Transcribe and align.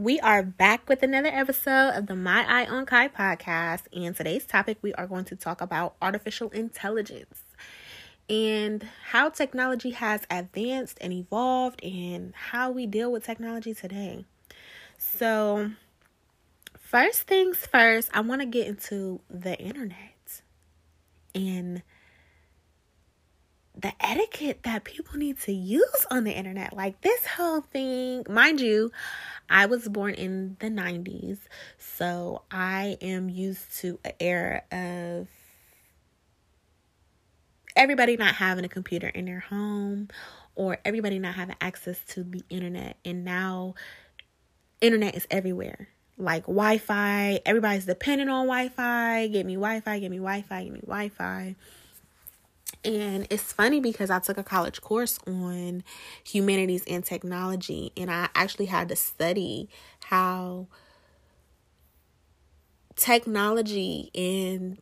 We 0.00 0.18
are 0.20 0.42
back 0.42 0.88
with 0.88 1.02
another 1.02 1.28
episode 1.28 1.90
of 1.90 2.06
the 2.06 2.16
My 2.16 2.46
Eye 2.48 2.64
on 2.64 2.86
Kai 2.86 3.08
podcast. 3.08 3.82
And 3.92 4.16
today's 4.16 4.46
topic, 4.46 4.78
we 4.80 4.94
are 4.94 5.06
going 5.06 5.26
to 5.26 5.36
talk 5.36 5.60
about 5.60 5.94
artificial 6.00 6.48
intelligence 6.52 7.44
and 8.26 8.82
how 9.10 9.28
technology 9.28 9.90
has 9.90 10.22
advanced 10.30 10.96
and 11.02 11.12
evolved 11.12 11.84
and 11.84 12.32
how 12.34 12.70
we 12.70 12.86
deal 12.86 13.12
with 13.12 13.24
technology 13.24 13.74
today. 13.74 14.24
So, 14.96 15.72
first 16.78 17.24
things 17.24 17.66
first, 17.66 18.08
I 18.14 18.22
want 18.22 18.40
to 18.40 18.46
get 18.46 18.68
into 18.68 19.20
the 19.28 19.54
internet 19.58 20.40
and 21.34 21.82
the 23.80 23.92
etiquette 24.00 24.62
that 24.64 24.84
people 24.84 25.18
need 25.18 25.38
to 25.40 25.52
use 25.52 26.06
on 26.10 26.24
the 26.24 26.32
internet. 26.32 26.76
Like 26.76 27.00
this 27.00 27.26
whole 27.26 27.60
thing, 27.60 28.24
mind 28.28 28.60
you, 28.60 28.90
I 29.48 29.66
was 29.66 29.88
born 29.88 30.14
in 30.14 30.56
the 30.60 30.68
90s, 30.68 31.38
so 31.78 32.42
I 32.50 32.98
am 33.00 33.28
used 33.28 33.78
to 33.78 33.98
an 34.04 34.12
era 34.20 34.62
of 34.70 35.28
everybody 37.74 38.16
not 38.16 38.34
having 38.34 38.64
a 38.64 38.68
computer 38.68 39.08
in 39.08 39.24
their 39.24 39.40
home 39.40 40.08
or 40.54 40.78
everybody 40.84 41.18
not 41.18 41.34
having 41.34 41.56
access 41.60 41.98
to 42.08 42.22
the 42.22 42.42
internet. 42.50 42.96
And 43.04 43.24
now 43.24 43.74
internet 44.80 45.14
is 45.14 45.26
everywhere. 45.30 45.88
Like 46.18 46.42
Wi-Fi, 46.42 47.40
everybody's 47.46 47.86
dependent 47.86 48.28
on 48.28 48.46
Wi-Fi. 48.46 49.28
Get 49.28 49.46
me 49.46 49.54
Wi-Fi, 49.54 49.98
get 50.00 50.10
me 50.10 50.18
Wi-Fi, 50.18 50.64
get 50.64 50.72
me 50.72 50.80
Wi-Fi. 50.80 51.56
And 52.84 53.26
it's 53.30 53.52
funny 53.52 53.80
because 53.80 54.10
I 54.10 54.18
took 54.20 54.38
a 54.38 54.42
college 54.42 54.80
course 54.80 55.18
on 55.26 55.82
humanities 56.24 56.84
and 56.88 57.04
technology, 57.04 57.92
and 57.96 58.10
I 58.10 58.28
actually 58.34 58.66
had 58.66 58.88
to 58.88 58.96
study 58.96 59.68
how 60.04 60.68
technology 62.96 64.10
and 64.14 64.78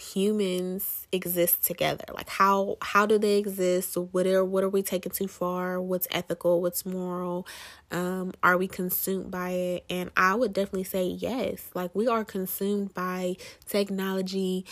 humans 0.00 1.06
exist 1.12 1.64
together. 1.64 2.04
Like 2.12 2.28
how 2.28 2.78
how 2.82 3.06
do 3.06 3.18
they 3.18 3.38
exist? 3.38 3.96
What 3.96 4.26
are 4.26 4.44
what 4.44 4.64
are 4.64 4.68
we 4.68 4.82
taking 4.82 5.12
too 5.12 5.28
far? 5.28 5.80
What's 5.80 6.08
ethical? 6.10 6.60
What's 6.62 6.84
moral? 6.84 7.46
Um 7.92 8.32
are 8.42 8.58
we 8.58 8.66
consumed 8.68 9.30
by 9.30 9.50
it? 9.50 9.84
And 9.90 10.10
i 10.16 10.34
would 10.34 10.52
definitely 10.52 10.84
say 10.84 11.06
yes. 11.06 11.70
Like 11.74 11.94
we 11.94 12.08
are 12.08 12.24
consumed 12.24 12.94
by 12.94 13.36
technology 13.66 14.64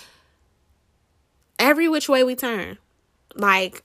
every 1.62 1.88
which 1.88 2.08
way 2.08 2.24
we 2.24 2.34
turn. 2.34 2.76
Like 3.34 3.82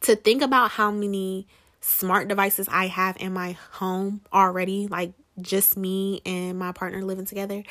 to 0.00 0.16
think 0.16 0.42
about 0.42 0.72
how 0.72 0.90
many 0.90 1.46
smart 1.80 2.28
devices 2.28 2.68
I 2.70 2.88
have 2.88 3.16
in 3.18 3.32
my 3.32 3.52
home 3.72 4.20
already, 4.32 4.88
like 4.88 5.12
just 5.40 5.76
me 5.76 6.20
and 6.26 6.58
my 6.58 6.72
partner 6.72 7.02
living 7.02 7.24
together, 7.24 7.62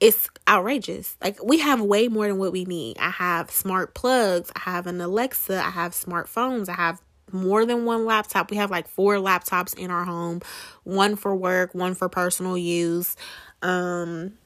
it's 0.00 0.28
outrageous. 0.48 1.16
Like 1.22 1.42
we 1.44 1.58
have 1.58 1.80
way 1.80 2.08
more 2.08 2.26
than 2.26 2.38
what 2.38 2.50
we 2.50 2.64
need. 2.64 2.98
I 2.98 3.10
have 3.10 3.50
smart 3.50 3.94
plugs, 3.94 4.50
I 4.56 4.60
have 4.60 4.86
an 4.86 5.00
Alexa, 5.00 5.62
I 5.62 5.70
have 5.70 5.92
smartphones, 5.92 6.68
I 6.68 6.74
have 6.74 7.00
more 7.30 7.66
than 7.66 7.84
one 7.84 8.06
laptop. 8.06 8.50
We 8.50 8.56
have 8.56 8.70
like 8.70 8.88
four 8.88 9.16
laptops 9.16 9.76
in 9.76 9.90
our 9.90 10.04
home, 10.04 10.40
one 10.84 11.16
for 11.16 11.34
work, 11.36 11.74
one 11.74 11.94
for 11.94 12.08
personal 12.08 12.56
use. 12.56 13.16
Um 13.62 14.38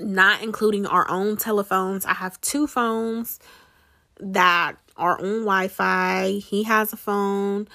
not 0.00 0.42
including 0.42 0.86
our 0.86 1.08
own 1.08 1.36
telephones. 1.36 2.04
I 2.06 2.14
have 2.14 2.40
two 2.40 2.66
phones 2.66 3.38
that 4.18 4.74
are 4.96 5.18
on 5.18 5.44
Wi 5.44 5.68
Fi. 5.68 6.40
He 6.44 6.64
has 6.64 6.92
a 6.92 6.96
phone. 6.96 7.68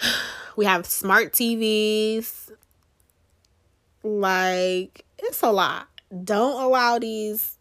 We 0.56 0.66
have 0.66 0.84
smart 0.84 1.32
TVs. 1.32 2.50
Like, 4.02 5.06
it's 5.18 5.42
a 5.42 5.50
lot. 5.50 5.86
Don't 6.24 6.60
allow 6.60 6.98
these 6.98 7.56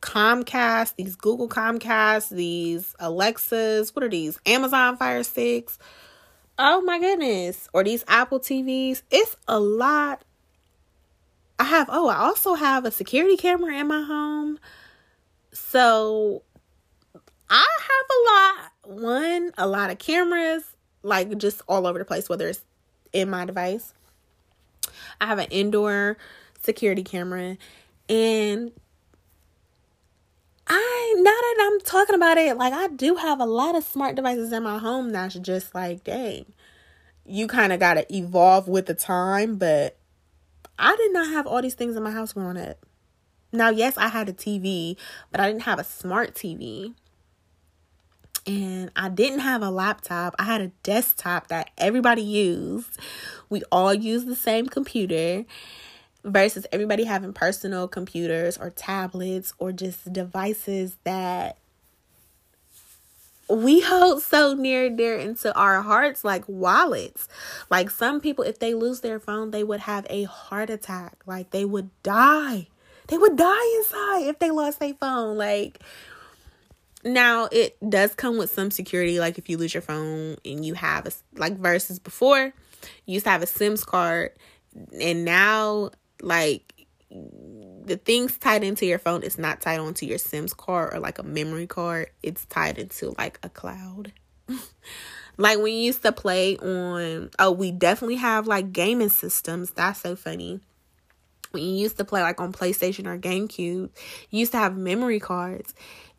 Comcast, 0.00 0.94
these 0.96 1.16
Google 1.16 1.48
Chromecast, 1.48 2.30
these 2.30 2.94
Alexas, 2.98 3.94
what 3.94 4.04
are 4.04 4.08
these? 4.08 4.38
Amazon 4.46 4.96
Fire 4.96 5.22
Sticks. 5.22 5.78
Oh 6.58 6.80
my 6.80 6.98
goodness. 6.98 7.68
Or 7.72 7.84
these 7.84 8.04
Apple 8.08 8.40
TVs. 8.40 9.02
It's 9.10 9.36
a 9.46 9.60
lot 9.60 10.22
I 11.58 11.64
have, 11.64 11.88
oh, 11.90 12.08
I 12.08 12.16
also 12.18 12.54
have 12.54 12.84
a 12.84 12.90
security 12.90 13.36
camera 13.36 13.76
in 13.76 13.88
my 13.88 14.02
home. 14.02 14.58
So 15.52 16.42
I 17.50 17.66
have 17.80 18.06
a 18.10 18.94
lot. 18.94 19.02
One, 19.02 19.52
a 19.58 19.66
lot 19.66 19.90
of 19.90 19.98
cameras, 19.98 20.62
like 21.02 21.36
just 21.38 21.62
all 21.68 21.86
over 21.86 21.98
the 21.98 22.04
place, 22.04 22.28
whether 22.28 22.48
it's 22.48 22.60
in 23.12 23.28
my 23.28 23.44
device. 23.44 23.92
I 25.20 25.26
have 25.26 25.38
an 25.38 25.48
indoor 25.50 26.16
security 26.62 27.02
camera. 27.02 27.56
And 28.08 28.72
I, 30.66 31.14
now 31.16 31.24
that 31.24 31.56
I'm 31.60 31.80
talking 31.80 32.14
about 32.14 32.38
it, 32.38 32.56
like 32.56 32.72
I 32.72 32.88
do 32.88 33.16
have 33.16 33.40
a 33.40 33.46
lot 33.46 33.74
of 33.74 33.84
smart 33.84 34.14
devices 34.14 34.52
in 34.52 34.62
my 34.62 34.78
home 34.78 35.10
that's 35.10 35.34
just 35.34 35.74
like, 35.74 36.04
dang, 36.04 36.46
you 37.26 37.46
kind 37.46 37.72
of 37.72 37.80
got 37.80 37.94
to 37.94 38.14
evolve 38.14 38.68
with 38.68 38.86
the 38.86 38.94
time, 38.94 39.56
but 39.56 39.97
I 40.78 40.96
did 40.96 41.12
not 41.12 41.28
have 41.28 41.46
all 41.46 41.60
these 41.60 41.74
things 41.74 41.96
in 41.96 42.02
my 42.02 42.10
house 42.10 42.32
growing 42.32 42.56
up. 42.56 42.84
Now, 43.52 43.70
yes, 43.70 43.96
I 43.96 44.08
had 44.08 44.28
a 44.28 44.32
TV, 44.32 44.96
but 45.30 45.40
I 45.40 45.48
didn't 45.48 45.62
have 45.62 45.78
a 45.78 45.84
smart 45.84 46.34
TV. 46.34 46.94
And 48.46 48.90
I 48.96 49.08
didn't 49.08 49.40
have 49.40 49.62
a 49.62 49.70
laptop. 49.70 50.34
I 50.38 50.44
had 50.44 50.60
a 50.60 50.68
desktop 50.82 51.48
that 51.48 51.70
everybody 51.76 52.22
used. 52.22 52.98
We 53.50 53.62
all 53.70 53.92
used 53.92 54.26
the 54.26 54.36
same 54.36 54.66
computer 54.66 55.44
versus 56.24 56.66
everybody 56.72 57.04
having 57.04 57.32
personal 57.32 57.88
computers 57.88 58.56
or 58.56 58.70
tablets 58.70 59.52
or 59.58 59.72
just 59.72 60.12
devices 60.12 60.96
that 61.04 61.58
we 63.50 63.80
hold 63.80 64.22
so 64.22 64.54
near 64.54 64.90
dear 64.90 65.16
into 65.16 65.54
our 65.54 65.82
hearts 65.82 66.24
like 66.24 66.44
wallets. 66.46 67.28
Like 67.70 67.90
some 67.90 68.20
people, 68.20 68.44
if 68.44 68.58
they 68.58 68.74
lose 68.74 69.00
their 69.00 69.18
phone, 69.18 69.50
they 69.50 69.64
would 69.64 69.80
have 69.80 70.06
a 70.10 70.24
heart 70.24 70.70
attack. 70.70 71.16
Like 71.26 71.50
they 71.50 71.64
would 71.64 71.90
die. 72.02 72.68
They 73.06 73.16
would 73.16 73.36
die 73.36 73.76
inside 73.78 74.26
if 74.26 74.38
they 74.38 74.50
lost 74.50 74.80
their 74.80 74.94
phone. 74.94 75.38
Like 75.38 75.80
now 77.04 77.48
it 77.50 77.76
does 77.88 78.14
come 78.14 78.38
with 78.38 78.50
some 78.50 78.70
security. 78.70 79.18
Like 79.18 79.38
if 79.38 79.48
you 79.48 79.56
lose 79.56 79.72
your 79.72 79.82
phone 79.82 80.36
and 80.44 80.64
you 80.64 80.74
have 80.74 81.06
a 81.06 81.12
like 81.34 81.56
versus 81.56 81.98
before, 81.98 82.52
you 83.06 83.14
used 83.14 83.24
to 83.24 83.30
have 83.30 83.42
a 83.42 83.46
Sims 83.46 83.84
card, 83.84 84.32
and 85.00 85.24
now 85.24 85.90
like 86.20 86.86
the 87.88 87.96
things 87.96 88.36
tied 88.36 88.62
into 88.62 88.86
your 88.86 88.98
phone 88.98 89.22
is 89.22 89.38
not 89.38 89.60
tied 89.60 89.80
onto 89.80 90.06
your 90.06 90.18
Sims 90.18 90.54
card 90.54 90.94
or 90.94 91.00
like 91.00 91.18
a 91.18 91.22
memory 91.22 91.66
card. 91.66 92.10
It's 92.22 92.44
tied 92.46 92.78
into 92.78 93.14
like 93.18 93.38
a 93.42 93.48
cloud. 93.48 94.12
like 95.36 95.56
when 95.56 95.64
we 95.64 95.72
used 95.72 96.02
to 96.02 96.12
play 96.12 96.56
on 96.58 97.30
oh, 97.38 97.50
we 97.50 97.72
definitely 97.72 98.16
have 98.16 98.46
like 98.46 98.72
gaming 98.72 99.08
systems. 99.08 99.70
That's 99.70 100.00
so 100.00 100.16
funny. 100.16 100.60
When 101.50 101.62
you 101.62 101.72
used 101.72 101.96
to 101.96 102.04
play 102.04 102.20
like 102.20 102.40
on 102.40 102.52
PlayStation 102.52 103.06
or 103.06 103.18
GameCube, 103.18 103.56
you 103.58 103.90
used 104.30 104.52
to 104.52 104.58
have 104.58 104.76
memory 104.76 105.20
cards. 105.20 105.74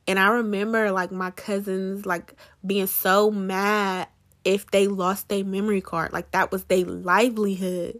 And 0.07 0.17
I 0.17 0.29
remember 0.29 0.91
like 0.91 1.11
my 1.11 1.31
cousins 1.31 2.05
like 2.05 2.33
being 2.65 2.87
so 2.87 3.29
mad 3.29 4.07
if 4.43 4.69
they 4.71 4.87
lost 4.87 5.29
their 5.29 5.45
memory 5.45 5.81
card. 5.81 6.13
Like 6.13 6.31
that 6.31 6.51
was 6.51 6.63
their 6.65 6.85
livelihood. 6.85 7.99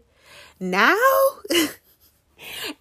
Now 0.58 0.96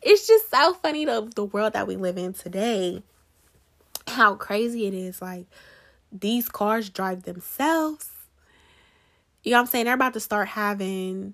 it's 0.02 0.28
just 0.28 0.50
so 0.50 0.74
funny 0.74 1.06
the 1.06 1.30
the 1.36 1.46
world 1.46 1.74
that 1.74 1.88
we 1.88 1.96
live 1.96 2.18
in 2.18 2.34
today. 2.34 3.04
How 4.08 4.36
crazy 4.36 4.88
it 4.88 4.94
is. 4.94 5.22
Like 5.22 5.46
these 6.12 6.50
cars 6.50 6.90
drive 6.90 7.24
themselves. 7.24 8.10
You 9.44 9.52
know 9.52 9.58
what 9.58 9.62
I'm 9.62 9.68
saying? 9.68 9.86
They're 9.86 9.94
about 9.94 10.14
to 10.14 10.20
start 10.20 10.50
having 10.50 11.34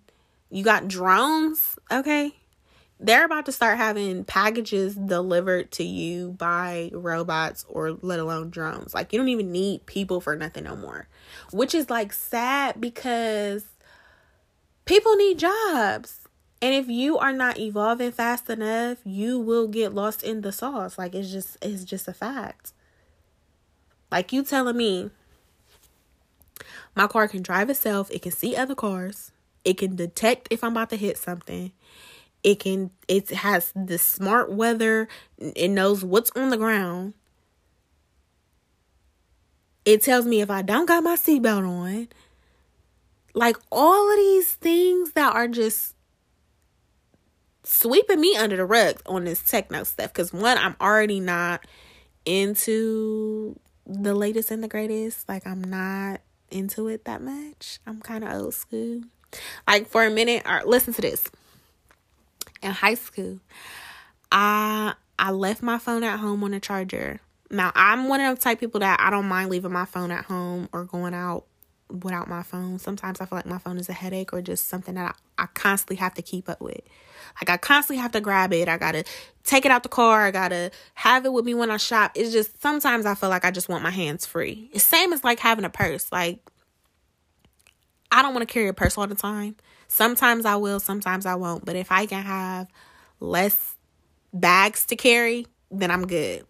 you 0.50 0.64
got 0.64 0.88
drones, 0.88 1.78
okay? 1.92 2.34
They're 3.00 3.26
about 3.26 3.46
to 3.48 3.52
start 3.52 3.78
having 3.78 4.24
packages 4.24 4.96
delivered 4.96 5.72
to 5.74 5.84
you 5.84 6.32
by 6.32 6.92
robots 6.94 7.66
or 7.68 7.92
let 8.02 8.20
alone 8.20 8.52
drones. 8.52 8.94
Like 8.94 9.12
you 9.12 9.20
don't 9.20 9.30
even 9.30 9.52
need 9.52 9.86
people 9.86 10.22
for 10.22 10.36
nothing 10.36 10.64
no 10.64 10.76
more. 10.76 11.08
Which 11.52 11.76
is 11.76 11.90
like 11.90 12.14
sad 12.14 12.80
because 12.80 13.66
people 14.86 15.16
need 15.16 15.40
jobs 15.40 16.25
and 16.62 16.74
if 16.74 16.88
you 16.88 17.18
are 17.18 17.34
not 17.34 17.60
evolving 17.60 18.12
fast 18.12 18.50
enough, 18.50 19.00
you 19.04 19.40
will 19.40 19.68
get 19.68 19.94
lost 19.94 20.24
in 20.24 20.42
the 20.42 20.52
sauce. 20.52 20.98
Like 20.98 21.14
it's 21.14 21.32
just 21.32 21.58
it's 21.62 21.84
just 21.84 22.08
a 22.08 22.14
fact. 22.14 22.74
Like 24.12 24.32
you 24.32 24.44
telling 24.44 24.78
me 24.78 25.12
my 26.96 27.08
car 27.08 27.28
can 27.28 27.42
drive 27.42 27.70
itself, 27.70 28.10
it 28.10 28.22
can 28.22 28.32
see 28.32 28.56
other 28.56 28.76
cars, 28.76 29.32
it 29.66 29.78
can 29.78 29.96
detect 29.96 30.48
if 30.50 30.64
I'm 30.64 30.72
about 30.72 30.90
to 30.92 30.98
hit 30.98 31.18
something. 31.18 31.72
It 32.44 32.60
can 32.60 32.92
it 33.08 33.30
has 33.32 33.74
the 33.76 33.98
smart 33.98 34.52
weather, 34.52 35.08
it 35.38 35.70
knows 35.70 36.06
what's 36.06 36.32
on 36.36 36.52
the 36.52 36.58
ground. 36.58 37.16
It 39.84 40.02
tells 40.02 40.26
me 40.26 40.42
if 40.42 40.50
I 40.50 40.62
don't 40.62 40.88
got 40.88 41.04
my 41.04 41.16
seatbelt 41.16 41.68
on. 41.68 42.08
Like 43.34 43.58
all 43.72 44.10
of 44.10 44.18
these 44.18 44.54
things 44.54 45.12
that 45.12 45.36
are 45.36 45.48
just 45.48 45.95
sweeping 47.66 48.22
me 48.22 48.36
under 48.36 48.56
the 48.56 48.66
rug 48.66 49.02
on 49.06 49.26
this 49.26 49.42
techno 49.42 49.84
stuff. 49.84 50.14
Because 50.14 50.34
one, 50.34 50.58
I'm 50.58 50.76
already 50.80 51.20
not 51.20 51.66
into 52.26 53.60
the 53.86 54.14
latest 54.14 54.52
and 54.52 54.64
the 54.64 54.68
greatest. 54.68 55.28
Like 55.28 55.46
I'm 55.46 55.64
not 55.64 56.22
into 56.50 56.88
it 56.88 57.06
that 57.06 57.22
much. 57.22 57.80
I'm 57.86 58.02
kind 58.02 58.24
of 58.24 58.34
old 58.34 58.54
school. 58.54 59.02
Like 59.68 59.88
for 59.88 60.06
a 60.06 60.10
minute, 60.10 60.44
or 60.46 60.64
listen 60.66 60.94
to 60.94 61.02
this. 61.02 61.30
In 62.62 62.72
high 62.72 62.96
school, 62.96 63.40
I 64.32 64.94
I 65.20 65.32
left 65.32 65.62
my 65.62 65.78
phone 65.78 66.04
at 66.04 66.20
home 66.20 66.44
on 66.44 66.54
a 66.54 66.60
charger. 66.60 67.20
Now 67.52 67.72
I'm 67.76 68.08
one 68.08 68.22
of 68.22 68.36
those 68.36 68.44
type 68.44 68.60
people 68.60 68.80
that 68.80 69.00
I 69.00 69.10
don't 69.10 69.28
mind 69.28 69.50
leaving 69.50 69.72
my 69.72 69.86
phone 69.86 70.12
at 70.12 70.26
home 70.26 70.70
or 70.72 70.86
going 70.86 71.14
out 71.14 71.46
without 71.90 72.28
my 72.28 72.44
phone. 72.44 72.80
Sometimes 72.80 73.22
I 73.22 73.26
feel 73.26 73.38
like 73.38 73.46
my 73.46 73.58
phone 73.58 73.78
is 73.78 73.90
a 73.90 73.94
headache 73.94 74.34
or 74.34 74.42
just 74.42 74.68
something 74.68 74.96
that 74.96 75.16
I, 75.38 75.44
I 75.44 75.46
constantly 75.48 75.98
have 75.98 76.14
to 76.16 76.22
keep 76.22 76.50
up 76.50 76.62
with. 76.62 76.82
Like 77.42 77.50
I 77.50 77.58
constantly 77.58 78.02
have 78.02 78.12
to 78.14 78.22
grab 78.22 78.54
it. 78.54 78.68
I 78.68 78.78
gotta 78.78 79.04
take 79.44 79.66
it 79.66 79.72
out 79.72 79.84
the 79.84 79.90
car. 79.90 80.26
I 80.26 80.32
gotta 80.32 80.72
have 80.96 81.26
it 81.26 81.34
with 81.34 81.46
me 81.46 81.54
when 81.54 81.70
I 81.70 81.78
shop. 81.78 82.12
It's 82.16 82.32
just 82.32 82.62
sometimes 82.62 83.06
I 83.06 83.16
feel 83.16 83.30
like 83.30 83.46
I 83.46 83.52
just 83.52 83.70
want 83.70 83.84
my 83.84 83.92
hands 83.92 84.26
free. 84.26 84.70
It's 84.74 84.84
same 84.84 85.14
as 85.14 85.24
like 85.24 85.40
having 85.40 85.66
a 85.66 85.70
purse. 85.70 86.12
Like 86.12 86.40
I 88.12 88.22
don't 88.22 88.34
want 88.34 88.48
to 88.48 88.52
carry 88.52 88.68
a 88.68 88.74
purse 88.74 88.98
all 88.98 89.08
the 89.08 89.16
time. 89.16 89.56
Sometimes 89.88 90.46
I 90.46 90.56
will, 90.56 90.80
sometimes 90.80 91.26
I 91.26 91.36
won't. 91.36 91.66
But 91.66 91.76
if 91.76 91.92
I 91.92 92.06
can 92.06 92.24
have 92.24 92.68
less 93.20 93.76
bags 94.34 94.86
to 94.88 94.96
carry, 94.96 95.48
then 95.70 95.92
I'm 95.92 96.08
good. 96.08 96.46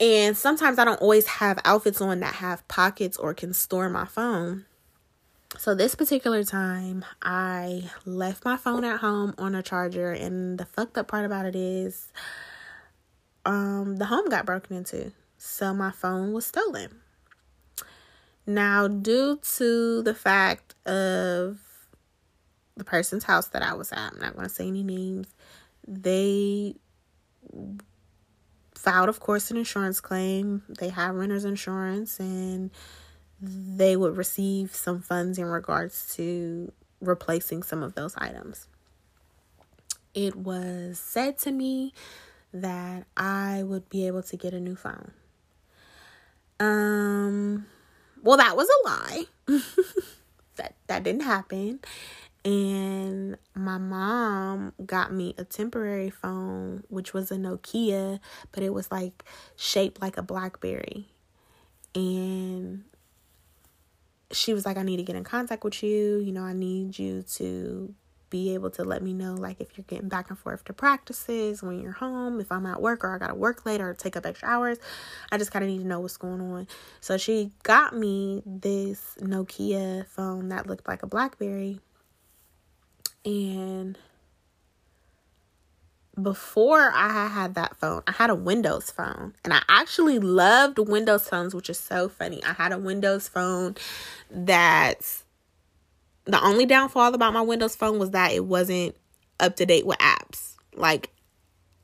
And 0.00 0.34
sometimes 0.34 0.78
I 0.78 0.86
don't 0.86 1.00
always 1.02 1.26
have 1.26 1.60
outfits 1.64 2.00
on 2.00 2.20
that 2.20 2.36
have 2.36 2.66
pockets 2.68 3.18
or 3.18 3.34
can 3.34 3.52
store 3.52 3.90
my 3.90 4.06
phone. 4.06 4.64
So 5.58 5.74
this 5.74 5.94
particular 5.94 6.42
time, 6.42 7.04
I 7.20 7.90
left 8.06 8.44
my 8.44 8.56
phone 8.56 8.84
at 8.84 9.00
home 9.00 9.34
on 9.36 9.54
a 9.54 9.62
charger, 9.62 10.12
and 10.12 10.58
the 10.58 10.64
fucked 10.64 10.96
up 10.96 11.08
part 11.08 11.26
about 11.26 11.44
it 11.44 11.56
is, 11.56 12.12
um, 13.44 13.96
the 13.96 14.06
home 14.06 14.28
got 14.28 14.46
broken 14.46 14.76
into, 14.76 15.12
so 15.38 15.74
my 15.74 15.90
phone 15.90 16.32
was 16.32 16.46
stolen. 16.46 17.00
Now, 18.46 18.86
due 18.86 19.40
to 19.56 20.02
the 20.02 20.14
fact 20.14 20.76
of 20.86 21.58
the 22.76 22.84
person's 22.84 23.24
house 23.24 23.48
that 23.48 23.62
I 23.62 23.74
was 23.74 23.90
at, 23.92 24.12
I'm 24.12 24.20
not 24.20 24.36
going 24.36 24.48
to 24.48 24.54
say 24.54 24.68
any 24.68 24.84
names, 24.84 25.26
they 25.86 26.76
filed, 28.80 29.10
of 29.10 29.20
course, 29.20 29.50
an 29.50 29.58
insurance 29.58 30.00
claim. 30.00 30.62
They 30.68 30.88
have 30.88 31.14
renter's 31.14 31.44
insurance 31.44 32.18
and 32.18 32.70
they 33.40 33.96
would 33.96 34.16
receive 34.16 34.74
some 34.74 35.02
funds 35.02 35.38
in 35.38 35.44
regards 35.44 36.14
to 36.16 36.72
replacing 37.00 37.62
some 37.62 37.82
of 37.82 37.94
those 37.94 38.14
items. 38.16 38.66
It 40.14 40.34
was 40.34 40.98
said 40.98 41.38
to 41.38 41.52
me 41.52 41.92
that 42.54 43.06
I 43.16 43.62
would 43.62 43.88
be 43.90 44.06
able 44.06 44.22
to 44.24 44.36
get 44.36 44.54
a 44.54 44.60
new 44.60 44.76
phone. 44.76 45.12
Um 46.58 47.66
well 48.22 48.38
that 48.38 48.56
was 48.56 48.68
a 48.68 48.88
lie. 48.88 49.24
that 50.56 50.74
that 50.86 51.02
didn't 51.02 51.22
happen 51.22 51.80
and 52.44 53.36
my 53.54 53.76
mom 53.76 54.72
got 54.86 55.12
me 55.12 55.34
a 55.36 55.44
temporary 55.44 56.08
phone 56.08 56.82
which 56.88 57.12
was 57.12 57.30
a 57.30 57.36
Nokia 57.36 58.18
but 58.52 58.62
it 58.62 58.72
was 58.72 58.90
like 58.90 59.24
shaped 59.56 60.00
like 60.00 60.16
a 60.16 60.22
blackberry. 60.22 61.06
And 61.94 62.84
she 64.32 64.54
was 64.54 64.64
like 64.64 64.76
I 64.76 64.82
need 64.82 64.98
to 64.98 65.02
get 65.02 65.16
in 65.16 65.24
contact 65.24 65.64
with 65.64 65.82
you. 65.82 66.18
You 66.18 66.32
know 66.32 66.42
I 66.42 66.52
need 66.52 66.98
you 66.98 67.22
to 67.34 67.94
be 68.30 68.54
able 68.54 68.70
to 68.70 68.84
let 68.84 69.02
me 69.02 69.12
know 69.12 69.34
like 69.34 69.60
if 69.60 69.76
you're 69.76 69.84
getting 69.88 70.08
back 70.08 70.30
and 70.30 70.38
forth 70.38 70.64
to 70.64 70.72
practices 70.72 71.64
when 71.64 71.80
you're 71.80 71.90
home 71.90 72.40
if 72.40 72.50
I'm 72.52 72.64
at 72.64 72.80
work 72.80 73.04
or 73.04 73.12
I 73.12 73.18
got 73.18 73.26
to 73.26 73.34
work 73.34 73.66
later 73.66 73.90
or 73.90 73.94
take 73.94 74.16
up 74.16 74.24
extra 74.24 74.48
hours. 74.48 74.78
I 75.30 75.36
just 75.36 75.50
kind 75.50 75.64
of 75.64 75.70
need 75.70 75.80
to 75.80 75.86
know 75.86 76.00
what's 76.00 76.16
going 76.16 76.40
on. 76.40 76.68
So 77.00 77.18
she 77.18 77.50
got 77.64 77.94
me 77.94 78.42
this 78.46 79.16
Nokia 79.20 80.06
phone 80.06 80.48
that 80.50 80.66
looked 80.66 80.88
like 80.88 81.02
a 81.02 81.06
blackberry 81.06 81.80
and 83.24 83.98
before 86.20 86.92
I 86.94 87.28
had 87.28 87.54
that 87.54 87.76
phone, 87.76 88.02
I 88.06 88.12
had 88.12 88.30
a 88.30 88.34
Windows 88.34 88.90
phone. 88.90 89.34
And 89.44 89.52
I 89.52 89.62
actually 89.68 90.18
loved 90.18 90.78
Windows 90.78 91.28
phones, 91.28 91.54
which 91.54 91.70
is 91.70 91.78
so 91.78 92.08
funny. 92.08 92.42
I 92.44 92.52
had 92.52 92.72
a 92.72 92.78
Windows 92.78 93.28
phone 93.28 93.76
that 94.30 95.22
the 96.24 96.42
only 96.42 96.66
downfall 96.66 97.14
about 97.14 97.32
my 97.32 97.40
Windows 97.40 97.76
phone 97.76 97.98
was 97.98 98.10
that 98.10 98.32
it 98.32 98.44
wasn't 98.44 98.96
up 99.38 99.56
to 99.56 99.66
date 99.66 99.86
with 99.86 99.98
apps. 99.98 100.54
Like 100.74 101.10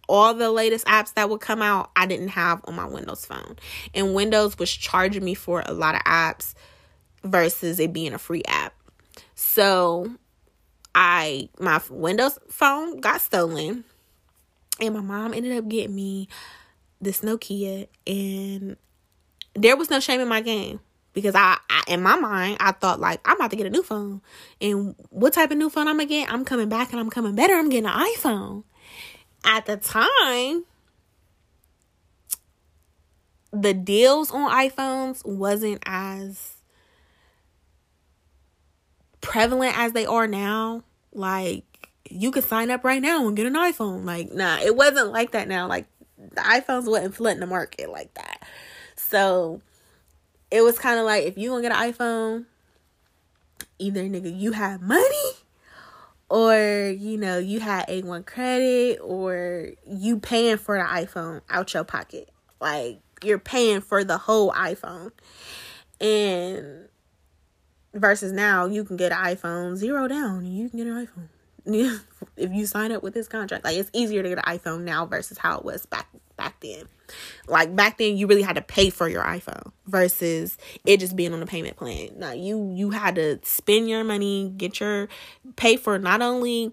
all 0.08 0.34
the 0.34 0.50
latest 0.50 0.86
apps 0.86 1.14
that 1.14 1.30
would 1.30 1.40
come 1.40 1.62
out, 1.62 1.90
I 1.96 2.06
didn't 2.06 2.28
have 2.28 2.60
on 2.64 2.74
my 2.74 2.86
Windows 2.86 3.24
phone. 3.24 3.56
And 3.94 4.14
Windows 4.14 4.58
was 4.58 4.70
charging 4.70 5.24
me 5.24 5.34
for 5.34 5.62
a 5.66 5.72
lot 5.72 5.94
of 5.94 6.02
apps 6.02 6.54
versus 7.24 7.80
it 7.80 7.92
being 7.92 8.12
a 8.12 8.18
free 8.18 8.42
app. 8.46 8.74
So 9.34 10.10
I 10.96 11.50
my 11.60 11.80
Windows 11.90 12.38
phone 12.48 13.00
got 13.00 13.20
stolen, 13.20 13.84
and 14.80 14.94
my 14.94 15.02
mom 15.02 15.34
ended 15.34 15.56
up 15.56 15.68
getting 15.68 15.94
me 15.94 16.26
this 17.02 17.20
Nokia, 17.20 17.86
and 18.06 18.78
there 19.54 19.76
was 19.76 19.90
no 19.90 20.00
shame 20.00 20.20
in 20.20 20.28
my 20.28 20.40
game 20.40 20.80
because 21.12 21.34
I, 21.34 21.58
I, 21.68 21.82
in 21.86 22.02
my 22.02 22.16
mind 22.16 22.56
I 22.60 22.72
thought 22.72 22.98
like 22.98 23.20
I'm 23.26 23.36
about 23.36 23.50
to 23.50 23.56
get 23.56 23.66
a 23.66 23.70
new 23.70 23.82
phone, 23.82 24.22
and 24.58 24.94
what 25.10 25.34
type 25.34 25.50
of 25.50 25.58
new 25.58 25.68
phone 25.68 25.86
I'm 25.86 25.98
gonna 25.98 26.08
get? 26.08 26.32
I'm 26.32 26.46
coming 26.46 26.70
back 26.70 26.92
and 26.92 26.98
I'm 26.98 27.10
coming 27.10 27.34
better. 27.34 27.54
I'm 27.54 27.68
getting 27.68 27.90
an 27.90 27.92
iPhone. 28.16 28.64
At 29.44 29.66
the 29.66 29.76
time, 29.76 30.64
the 33.52 33.74
deals 33.74 34.30
on 34.30 34.50
iPhones 34.50 35.24
wasn't 35.26 35.82
as 35.84 36.55
prevalent 39.26 39.78
as 39.78 39.92
they 39.92 40.06
are 40.06 40.26
now. 40.26 40.82
Like 41.12 41.64
you 42.08 42.30
could 42.30 42.44
sign 42.44 42.70
up 42.70 42.84
right 42.84 43.02
now 43.02 43.26
and 43.26 43.36
get 43.36 43.46
an 43.46 43.54
iPhone. 43.54 44.04
Like, 44.04 44.32
nah, 44.32 44.58
it 44.58 44.76
wasn't 44.76 45.12
like 45.12 45.32
that 45.32 45.48
now. 45.48 45.66
Like 45.66 45.86
the 46.16 46.40
iPhones 46.40 46.88
wasn't 46.88 47.14
flooding 47.14 47.40
the 47.40 47.46
market 47.46 47.90
like 47.90 48.14
that. 48.14 48.42
So 48.94 49.60
it 50.50 50.62
was 50.62 50.78
kind 50.78 50.98
of 50.98 51.04
like 51.04 51.24
if 51.24 51.36
you 51.36 51.50
gonna 51.50 51.62
get 51.62 51.72
an 51.72 51.92
iPhone, 51.92 52.46
either 53.78 54.04
nigga 54.04 54.38
you 54.38 54.52
have 54.52 54.80
money 54.80 55.32
or 56.28 56.94
you 56.96 57.18
know 57.18 57.38
you 57.38 57.60
had 57.60 57.88
A1 57.88 58.26
credit 58.26 58.98
or 59.02 59.72
you 59.86 60.18
paying 60.18 60.56
for 60.56 60.78
the 60.78 60.84
iPhone 60.84 61.40
out 61.50 61.74
your 61.74 61.84
pocket. 61.84 62.30
Like 62.60 63.00
you're 63.22 63.38
paying 63.38 63.80
for 63.80 64.04
the 64.04 64.18
whole 64.18 64.52
iPhone. 64.52 65.12
And 66.00 66.88
versus 67.98 68.32
now 68.32 68.66
you 68.66 68.84
can 68.84 68.96
get 68.96 69.12
an 69.12 69.18
iphone 69.18 69.76
zero 69.76 70.08
down 70.08 70.38
and 70.38 70.56
you 70.56 70.68
can 70.68 70.78
get 70.78 70.86
an 70.86 71.06
iphone. 71.06 71.28
If 72.36 72.52
you 72.52 72.66
sign 72.66 72.92
up 72.92 73.02
with 73.02 73.14
this 73.14 73.28
contract 73.28 73.64
like 73.64 73.76
it's 73.76 73.90
easier 73.94 74.22
to 74.22 74.28
get 74.28 74.38
an 74.38 74.58
iphone 74.58 74.82
now 74.82 75.06
versus 75.06 75.38
how 75.38 75.58
it 75.58 75.64
was 75.64 75.86
back 75.86 76.06
back 76.36 76.60
then. 76.60 76.84
Like 77.48 77.74
back 77.74 77.98
then 77.98 78.16
you 78.16 78.26
really 78.26 78.42
had 78.42 78.56
to 78.56 78.62
pay 78.62 78.90
for 78.90 79.08
your 79.08 79.24
iphone 79.24 79.72
versus 79.86 80.58
it 80.84 81.00
just 81.00 81.16
being 81.16 81.32
on 81.32 81.42
a 81.42 81.46
payment 81.46 81.76
plan. 81.76 82.10
Now 82.16 82.32
you 82.32 82.72
you 82.74 82.90
had 82.90 83.14
to 83.16 83.40
spend 83.42 83.88
your 83.88 84.04
money 84.04 84.52
get 84.56 84.80
your 84.80 85.08
pay 85.56 85.76
for 85.76 85.98
not 85.98 86.20
only 86.22 86.72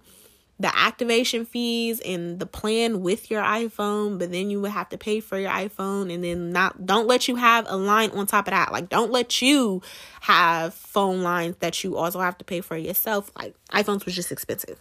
the 0.60 0.76
activation 0.78 1.46
fees 1.46 2.00
and 2.00 2.40
the 2.40 2.46
plan 2.46 3.02
with 3.02 3.32
your 3.32 3.42
iPhone, 3.42 4.20
but 4.20 4.32
then 4.32 4.50
you 4.50 4.62
would 4.62 4.72
have 4.72 4.90
to 4.90 4.98
pay 4.98 5.20
for 5.20 5.38
your 5.38 5.50
iPhone 5.50 6.14
and 6.14 6.24
then 6.24 6.52
not 6.52 6.86
don't 6.86 7.08
let 7.08 7.28
you 7.28 7.36
have 7.36 7.66
a 7.68 7.76
line 7.76 8.12
on 8.12 8.28
top 8.28 8.48
of 8.48 8.52
that. 8.52 8.72
Like 8.72 8.88
don't 8.88 9.12
let 9.12 9.42
you 9.42 9.82
have 10.22 10.74
phone 10.74 11.24
lines 11.24 11.58
that 11.58 11.84
you 11.84 11.98
also 11.98 12.20
have 12.20 12.38
to 12.38 12.46
pay 12.46 12.62
for 12.62 12.78
yourself. 12.78 13.32
Like 13.38 13.56
iPhones 13.72 14.06
was 14.06 14.16
just 14.16 14.32
expensive 14.32 14.80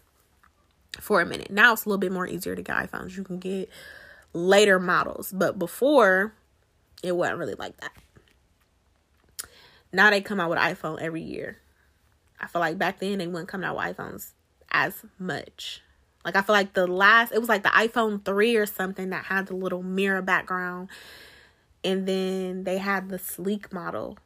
for 1.01 1.23
a 1.23 1.27
minute. 1.27 1.51
Now 1.51 1.73
it's 1.73 1.87
a 1.87 1.89
little 1.89 1.99
bit 1.99 2.13
more 2.13 2.27
easier 2.27 2.55
to 2.55 2.63
get 2.63 2.77
iPhones. 2.77 3.17
You 3.17 3.25
can 3.25 3.39
get 3.39 3.71
later 4.35 4.79
models, 4.79 5.33
but 5.33 5.59
before 5.59 6.35
it 7.03 7.17
wasn't 7.17 7.39
really 7.39 7.55
like 7.55 7.79
that. 7.81 7.93
Now 9.91 10.11
they 10.11 10.21
come 10.21 10.39
out 10.39 10.51
with 10.51 10.59
iPhone 10.59 11.01
every 11.01 11.23
year. 11.23 11.59
I 12.39 12.47
feel 12.47 12.61
like 12.61 12.77
back 12.77 12.99
then 12.99 13.19
they 13.19 13.27
wouldn't 13.27 13.49
come 13.49 13.65
out 13.65 13.77
with 13.77 13.97
iPhones 13.97 14.33
as 14.73 15.05
much. 15.19 15.83
Like 16.25 16.37
I 16.37 16.43
feel 16.43 16.55
like 16.55 16.75
the 16.75 16.87
last 16.87 17.33
it 17.33 17.41
was 17.41 17.49
like 17.49 17.63
the 17.63 17.69
iPhone 17.71 18.25
3 18.25 18.57
or 18.57 18.67
something 18.67 19.11
that 19.11 19.25
had 19.25 19.47
the 19.47 19.57
little 19.57 19.83
mirror 19.83 20.23
background 20.23 20.89
and 21.85 22.07
then 22.07 22.65
they 22.65 22.79
had 22.79 23.09
the 23.09 23.19
sleek 23.19 23.73
model 23.73 24.19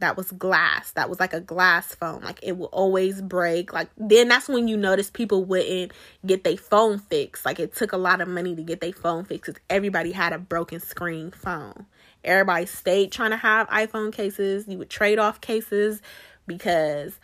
that 0.00 0.16
was 0.16 0.30
glass. 0.30 0.92
That 0.92 1.08
was 1.08 1.18
like 1.18 1.32
a 1.32 1.40
glass 1.40 1.94
phone. 1.94 2.22
Like 2.22 2.38
it 2.42 2.56
will 2.56 2.66
always 2.66 3.20
break. 3.20 3.72
Like 3.72 3.88
then 3.96 4.28
that's 4.28 4.48
when 4.48 4.68
you 4.68 4.76
notice 4.76 5.10
people 5.10 5.44
wouldn't 5.44 5.92
get 6.24 6.44
their 6.44 6.56
phone 6.56 6.98
fixed. 6.98 7.44
Like 7.44 7.58
it 7.58 7.74
took 7.74 7.92
a 7.92 7.96
lot 7.96 8.20
of 8.20 8.28
money 8.28 8.54
to 8.54 8.62
get 8.62 8.80
their 8.80 8.92
phone 8.92 9.24
fixed 9.24 9.46
because 9.46 9.62
everybody 9.68 10.12
had 10.12 10.32
a 10.32 10.38
broken 10.38 10.80
screen 10.80 11.30
phone. 11.30 11.86
Everybody 12.24 12.66
stayed 12.66 13.12
trying 13.12 13.30
to 13.30 13.36
have 13.36 13.68
iPhone 13.68 14.12
cases. 14.12 14.66
You 14.68 14.78
would 14.78 14.90
trade 14.90 15.18
off 15.18 15.40
cases 15.40 16.00
because 16.46 17.18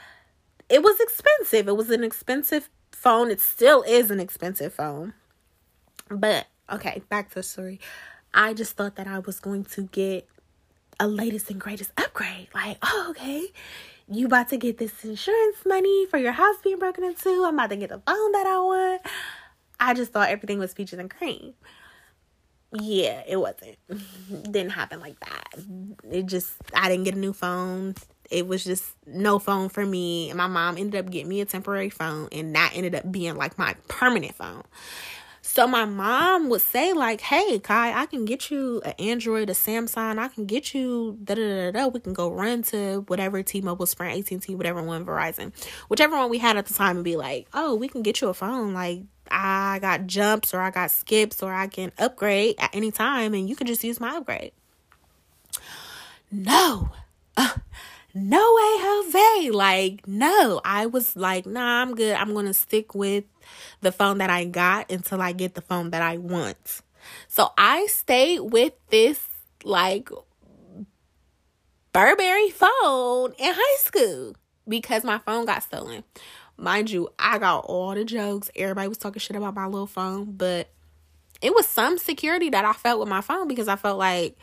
it 0.75 0.83
was 0.83 0.99
expensive. 0.99 1.69
It 1.69 1.77
was 1.77 1.89
an 1.91 2.03
expensive 2.03 2.69
phone. 2.91 3.31
It 3.31 3.41
still 3.41 3.85
is 3.87 4.11
an 4.11 4.19
expensive 4.19 4.75
phone. 4.75 5.15
But 6.11 6.49
okay, 6.69 7.01
back 7.09 7.29
to 7.29 7.37
the 7.37 7.43
story. 7.45 7.79
I 8.35 8.55
just 8.55 8.77
thought 8.77 8.97
that 8.97 9.07
I 9.07 9.21
was 9.21 9.39
going 9.39 9.67
to 9.67 9.83
get 9.83 10.29
a 10.99 11.07
latest 11.07 11.49
and 11.49 11.61
greatest 11.61 11.93
upgrade. 11.97 12.49
Like, 12.53 12.79
oh, 12.83 13.07
okay, 13.11 13.47
you 14.09 14.27
about 14.27 14.49
to 14.49 14.57
get 14.57 14.79
this 14.79 15.05
insurance 15.05 15.59
money 15.65 16.07
for 16.07 16.19
your 16.19 16.33
house 16.33 16.57
being 16.65 16.81
broken 16.81 17.05
into. 17.05 17.45
I'm 17.45 17.55
about 17.55 17.71
to 17.71 17.77
get 17.77 17.91
the 17.91 18.03
phone 18.05 18.33
that 18.33 18.47
I 18.49 18.59
want. 18.59 19.03
I 19.79 19.95
just 19.95 20.13
thought 20.13 20.29
everything 20.29 20.59
was 20.59 20.75
peaches 20.75 20.99
and 20.99 21.09
cream. 21.09 21.55
Yeah, 22.73 23.23
it 23.29 23.37
wasn't. 23.37 23.79
didn't 24.51 24.71
happen 24.71 24.99
like 24.99 25.21
that. 25.21 25.55
It 26.11 26.27
just 26.27 26.55
I 26.75 26.89
didn't 26.89 27.05
get 27.05 27.15
a 27.15 27.19
new 27.19 27.33
phone. 27.33 27.95
It 28.31 28.47
was 28.47 28.65
just 28.65 28.85
no 29.07 29.39
phone 29.39 29.69
for 29.69 29.85
me. 29.85 30.31
And 30.31 30.37
my 30.37 30.47
mom 30.47 30.77
ended 30.79 31.05
up 31.05 31.11
getting 31.11 31.29
me 31.29 31.41
a 31.41 31.45
temporary 31.45 31.91
phone 31.91 32.29
and 32.33 32.55
that 32.55 32.73
ended 32.75 32.95
up 32.95 33.11
being 33.11 33.37
like 33.37 33.59
my 33.59 33.75
permanent 33.89 34.35
phone. 34.35 34.65
So 35.47 35.67
my 35.67 35.85
mom 35.85 36.49
would 36.49 36.63
say 36.63 36.95
like, 36.95 37.21
"Hey, 37.21 37.59
Kai, 37.59 37.93
I 37.93 38.07
can 38.07 38.25
get 38.25 38.51
you 38.51 38.81
an 38.83 38.93
Android, 38.99 39.51
a 39.51 39.53
Samsung. 39.53 40.19
I 40.19 40.29
can 40.29 40.47
get 40.47 40.73
you 40.73 41.19
da 41.23 41.35
da 41.35 41.71
da 41.71 41.71
da. 41.71 41.87
We 41.89 42.01
can 42.01 42.15
go 42.15 42.31
run 42.31 42.63
to 42.65 43.05
whatever 43.09 43.43
T-Mobile, 43.43 43.85
Sprint, 43.85 44.19
AT 44.19 44.33
and 44.33 44.43
T, 44.43 44.55
whatever 44.55 44.83
one, 44.83 45.05
Verizon, 45.05 45.53
whichever 45.89 46.17
one 46.17 46.31
we 46.31 46.39
had 46.39 46.57
at 46.57 46.65
the 46.65 46.73
time, 46.73 46.97
and 46.97 47.05
be 47.05 47.17
like, 47.17 47.47
oh, 47.53 47.75
we 47.75 47.89
can 47.89 48.03
get 48.03 48.23
you 48.23 48.29
a 48.31 48.35
phone. 48.35 48.73
Like 48.73 49.03
I 49.31 49.81
got 49.81 50.07
jumps 50.07 50.55
or 50.55 50.63
I 50.63 50.71
got 50.71 50.91
skips 50.91 51.43
or 51.43 51.53
I 51.53 51.67
can 51.67 51.93
upgrade 51.99 52.55
at 52.59 52.75
any 52.75 52.91
time, 52.91 53.35
and 53.35 53.47
you 53.47 53.55
can 53.55 53.67
just 53.67 53.85
use 53.85 54.01
my 54.01 54.17
upgrade." 54.17 54.53
No. 56.33 56.89
Uh, 57.37 57.55
no 58.15 58.39
way, 58.39 58.73
Jose. 58.81 59.51
Like, 59.51 60.07
no. 60.07 60.61
I 60.65 60.87
was 60.87 61.17
like, 61.17 61.47
nah, 61.47 61.83
I'm 61.83 61.95
good. 61.95 62.15
I'm 62.15 62.33
going 62.33 62.47
to 62.47 62.55
stick 62.55 62.95
with 62.95 63.25
the 63.81 63.93
phone 63.93 64.19
that 64.19 64.31
I 64.31 64.45
got 64.45 64.91
until 64.91 65.21
I 65.21 65.33
get 65.33 65.55
the 65.55 65.61
phone 65.61 65.91
that 65.91 66.03
I 66.03 66.19
want. 66.19 66.83
So 67.29 67.53
I 67.59 67.87
stayed 67.87 68.41
with 68.41 68.73
this, 68.91 69.21
like, 69.65 70.09
Burberry 71.93 72.51
phone 72.51 73.33
in 73.39 73.55
high 73.55 73.77
school 73.79 74.35
because 74.67 75.05
my 75.05 75.19
phone 75.19 75.45
got 75.45 75.63
stolen. 75.63 76.05
Mind 76.57 76.91
you, 76.91 77.09
I 77.19 77.39
got 77.39 77.65
all 77.67 77.95
the 77.95 78.05
jokes. 78.05 78.51
Everybody 78.55 78.89
was 78.89 78.99
talking 78.99 79.21
shit 79.21 79.37
about 79.37 79.55
my 79.55 79.67
little 79.67 79.87
phone, 79.87 80.33
but 80.37 80.69
it 81.43 81.55
was 81.55 81.67
some 81.67 81.99
security 81.99 82.49
that 82.51 82.65
I 82.65 82.73
felt 82.73 83.01
with 83.01 83.09
my 83.09 83.21
phone 83.21 83.49
because 83.49 83.69
I 83.69 83.77
felt 83.77 83.99
like, 83.99 84.37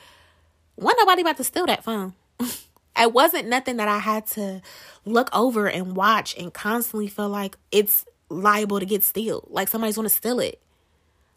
wasn't 0.75 0.99
nobody 0.99 1.21
about 1.21 1.37
to 1.37 1.43
steal 1.43 1.65
that 1.67 1.83
phone. 1.83 2.13
It 2.97 3.13
wasn't 3.13 3.47
nothing 3.47 3.77
that 3.77 3.87
I 3.87 3.99
had 3.99 4.27
to 4.27 4.61
look 5.05 5.29
over 5.33 5.67
and 5.67 5.95
watch 5.95 6.35
and 6.37 6.53
constantly 6.53 7.07
feel 7.07 7.29
like 7.29 7.57
it's 7.71 8.05
liable 8.29 8.79
to 8.79 8.85
get 8.85 9.03
steal. 9.03 9.47
Like 9.49 9.67
somebody's 9.67 9.95
gonna 9.95 10.09
steal 10.09 10.39
it. 10.39 10.61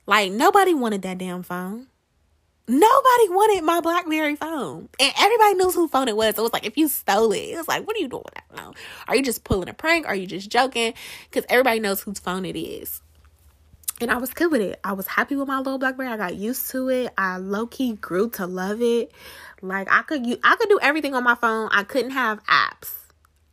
Like 0.06 0.32
nobody 0.32 0.74
wanted 0.74 1.02
that 1.02 1.18
damn 1.18 1.42
phone. 1.42 1.88
Nobody 2.66 3.28
wanted 3.28 3.62
my 3.62 3.80
BlackBerry 3.80 4.36
phone. 4.36 4.88
And 4.98 5.12
everybody 5.20 5.54
knows 5.54 5.74
whose 5.74 5.90
phone 5.90 6.08
it 6.08 6.16
was. 6.16 6.34
So 6.34 6.42
it 6.42 6.44
was 6.44 6.52
like, 6.54 6.64
if 6.64 6.78
you 6.78 6.88
stole 6.88 7.32
it, 7.32 7.50
it 7.50 7.56
was 7.58 7.68
like, 7.68 7.86
what 7.86 7.94
are 7.94 8.00
you 8.00 8.08
doing 8.08 8.22
with 8.24 8.34
that 8.34 8.56
phone? 8.56 8.74
Are 9.06 9.14
you 9.14 9.22
just 9.22 9.44
pulling 9.44 9.68
a 9.68 9.74
prank? 9.74 10.06
Are 10.06 10.14
you 10.14 10.26
just 10.26 10.48
joking? 10.48 10.94
Because 11.30 11.44
everybody 11.50 11.78
knows 11.78 12.00
whose 12.00 12.18
phone 12.18 12.46
it 12.46 12.56
is. 12.56 13.02
And 14.00 14.10
I 14.10 14.16
was 14.16 14.34
good 14.34 14.50
with 14.50 14.60
it. 14.60 14.80
I 14.82 14.92
was 14.92 15.06
happy 15.06 15.36
with 15.36 15.46
my 15.46 15.58
little 15.58 15.78
BlackBerry. 15.78 16.08
I 16.08 16.16
got 16.16 16.34
used 16.34 16.70
to 16.70 16.88
it. 16.88 17.12
I 17.16 17.36
low 17.36 17.66
key 17.66 17.92
grew 17.94 18.28
to 18.30 18.46
love 18.46 18.82
it. 18.82 19.12
Like 19.62 19.88
I 19.90 20.02
could 20.02 20.26
you 20.26 20.38
I 20.42 20.56
could 20.56 20.68
do 20.68 20.78
everything 20.82 21.14
on 21.14 21.22
my 21.24 21.36
phone. 21.36 21.68
I 21.72 21.84
couldn't 21.84 22.10
have 22.10 22.44
apps. 22.44 22.92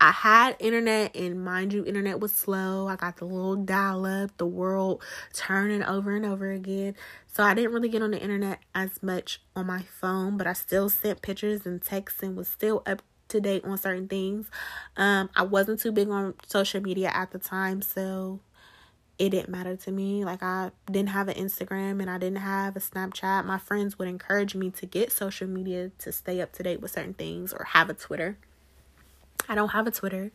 I 0.01 0.09
had 0.09 0.55
internet 0.57 1.15
and 1.15 1.45
mind 1.45 1.73
you, 1.73 1.85
internet 1.85 2.19
was 2.19 2.33
slow. 2.33 2.87
I 2.87 2.95
got 2.95 3.17
the 3.17 3.25
little 3.25 3.55
dial 3.55 4.07
up, 4.07 4.35
the 4.37 4.47
world 4.47 5.03
turning 5.31 5.83
over 5.83 6.15
and 6.15 6.25
over 6.25 6.51
again. 6.51 6.95
So 7.27 7.43
I 7.43 7.53
didn't 7.53 7.71
really 7.71 7.87
get 7.87 8.01
on 8.01 8.09
the 8.09 8.19
internet 8.19 8.61
as 8.73 9.03
much 9.03 9.41
on 9.55 9.67
my 9.67 9.83
phone, 9.83 10.37
but 10.37 10.47
I 10.47 10.53
still 10.53 10.89
sent 10.89 11.21
pictures 11.21 11.67
and 11.67 11.79
texts 11.79 12.23
and 12.23 12.35
was 12.35 12.47
still 12.47 12.81
up 12.87 13.03
to 13.27 13.39
date 13.39 13.63
on 13.63 13.77
certain 13.77 14.07
things. 14.07 14.49
Um, 14.97 15.29
I 15.35 15.43
wasn't 15.43 15.79
too 15.79 15.91
big 15.91 16.09
on 16.09 16.33
social 16.47 16.81
media 16.81 17.11
at 17.13 17.29
the 17.29 17.37
time, 17.37 17.83
so 17.83 18.39
it 19.21 19.29
didn't 19.29 19.49
matter 19.49 19.75
to 19.75 19.91
me. 19.91 20.25
Like 20.25 20.41
I 20.41 20.71
didn't 20.89 21.09
have 21.09 21.27
an 21.27 21.35
Instagram 21.35 22.01
and 22.01 22.09
I 22.09 22.17
didn't 22.17 22.39
have 22.39 22.75
a 22.75 22.79
Snapchat. 22.79 23.45
My 23.45 23.59
friends 23.59 23.99
would 23.99 24.07
encourage 24.07 24.55
me 24.55 24.71
to 24.71 24.87
get 24.87 25.11
social 25.11 25.47
media 25.47 25.91
to 25.99 26.11
stay 26.11 26.41
up 26.41 26.53
to 26.53 26.63
date 26.63 26.81
with 26.81 26.89
certain 26.89 27.13
things 27.13 27.53
or 27.53 27.65
have 27.65 27.91
a 27.91 27.93
Twitter. 27.93 28.39
I 29.47 29.53
don't 29.53 29.69
have 29.69 29.85
a 29.85 29.91
Twitter. 29.91 30.31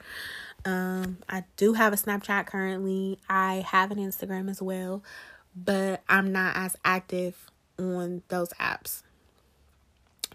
Um, 0.64 1.18
I 1.28 1.42
do 1.56 1.72
have 1.72 1.92
a 1.92 1.96
Snapchat 1.96 2.46
currently. 2.46 3.18
I 3.28 3.64
have 3.66 3.90
an 3.90 3.98
Instagram 3.98 4.48
as 4.48 4.62
well, 4.62 5.02
but 5.56 6.04
I'm 6.08 6.30
not 6.30 6.56
as 6.56 6.76
active 6.84 7.50
on 7.80 8.22
those 8.28 8.50
apps. 8.60 9.02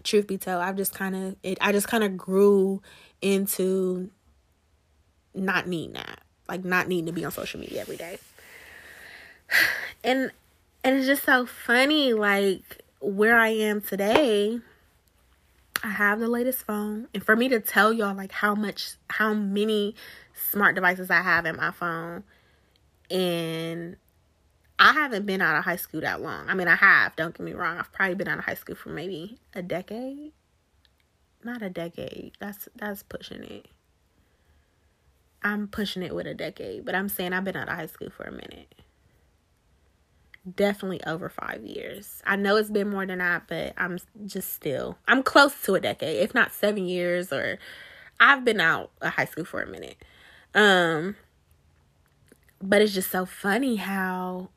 Truth 0.04 0.26
be 0.26 0.36
told, 0.36 0.60
I've 0.60 0.76
just 0.76 0.92
kind 0.92 1.16
of 1.16 1.36
it. 1.42 1.56
I 1.62 1.72
just 1.72 1.88
kind 1.88 2.04
of 2.04 2.18
grew 2.18 2.82
into 3.22 4.10
not 5.34 5.66
needing 5.66 5.94
that, 5.94 6.20
like 6.50 6.66
not 6.66 6.86
needing 6.86 7.06
to 7.06 7.12
be 7.12 7.24
on 7.24 7.32
social 7.32 7.58
media 7.58 7.80
every 7.80 7.96
day 7.96 8.18
and 10.04 10.30
and 10.84 10.96
it's 10.96 11.06
just 11.06 11.24
so 11.24 11.46
funny 11.46 12.12
like 12.12 12.82
where 13.00 13.36
I 13.36 13.48
am 13.48 13.80
today 13.80 14.60
I 15.82 15.90
have 15.90 16.20
the 16.20 16.28
latest 16.28 16.62
phone 16.62 17.08
and 17.12 17.22
for 17.22 17.36
me 17.36 17.48
to 17.48 17.60
tell 17.60 17.92
y'all 17.92 18.14
like 18.14 18.32
how 18.32 18.54
much 18.54 18.94
how 19.10 19.34
many 19.34 19.94
smart 20.34 20.74
devices 20.74 21.10
I 21.10 21.22
have 21.22 21.46
in 21.46 21.56
my 21.56 21.70
phone 21.70 22.24
and 23.10 23.96
I 24.78 24.92
haven't 24.92 25.26
been 25.26 25.40
out 25.40 25.56
of 25.56 25.64
high 25.64 25.76
school 25.76 26.00
that 26.00 26.20
long. 26.20 26.48
I 26.48 26.54
mean, 26.54 26.66
I 26.66 26.74
have, 26.74 27.14
don't 27.14 27.36
get 27.36 27.44
me 27.44 27.52
wrong. 27.52 27.78
I've 27.78 27.92
probably 27.92 28.16
been 28.16 28.26
out 28.26 28.38
of 28.38 28.46
high 28.46 28.54
school 28.54 28.74
for 28.74 28.88
maybe 28.88 29.38
a 29.54 29.62
decade. 29.62 30.32
Not 31.44 31.62
a 31.62 31.70
decade. 31.70 32.32
That's 32.40 32.68
that's 32.74 33.04
pushing 33.04 33.44
it. 33.44 33.66
I'm 35.42 35.68
pushing 35.68 36.02
it 36.02 36.14
with 36.14 36.26
a 36.26 36.34
decade, 36.34 36.84
but 36.84 36.96
I'm 36.96 37.08
saying 37.08 37.32
I've 37.32 37.44
been 37.44 37.56
out 37.56 37.68
of 37.68 37.76
high 37.76 37.86
school 37.86 38.10
for 38.10 38.24
a 38.24 38.32
minute 38.32 38.74
definitely 40.54 41.02
over 41.04 41.28
five 41.28 41.64
years. 41.64 42.22
I 42.26 42.36
know 42.36 42.56
it's 42.56 42.70
been 42.70 42.90
more 42.90 43.06
than 43.06 43.18
that, 43.18 43.44
but 43.48 43.74
I'm 43.76 43.98
just 44.26 44.52
still, 44.52 44.98
I'm 45.06 45.22
close 45.22 45.60
to 45.62 45.74
a 45.74 45.80
decade, 45.80 46.22
if 46.22 46.34
not 46.34 46.52
seven 46.52 46.86
years, 46.86 47.32
or 47.32 47.58
I've 48.18 48.44
been 48.44 48.60
out 48.60 48.90
of 49.00 49.12
high 49.12 49.24
school 49.24 49.44
for 49.44 49.62
a 49.62 49.66
minute. 49.66 49.96
Um, 50.54 51.16
but 52.60 52.82
it's 52.82 52.94
just 52.94 53.10
so 53.10 53.24
funny 53.24 53.76
how 53.76 54.50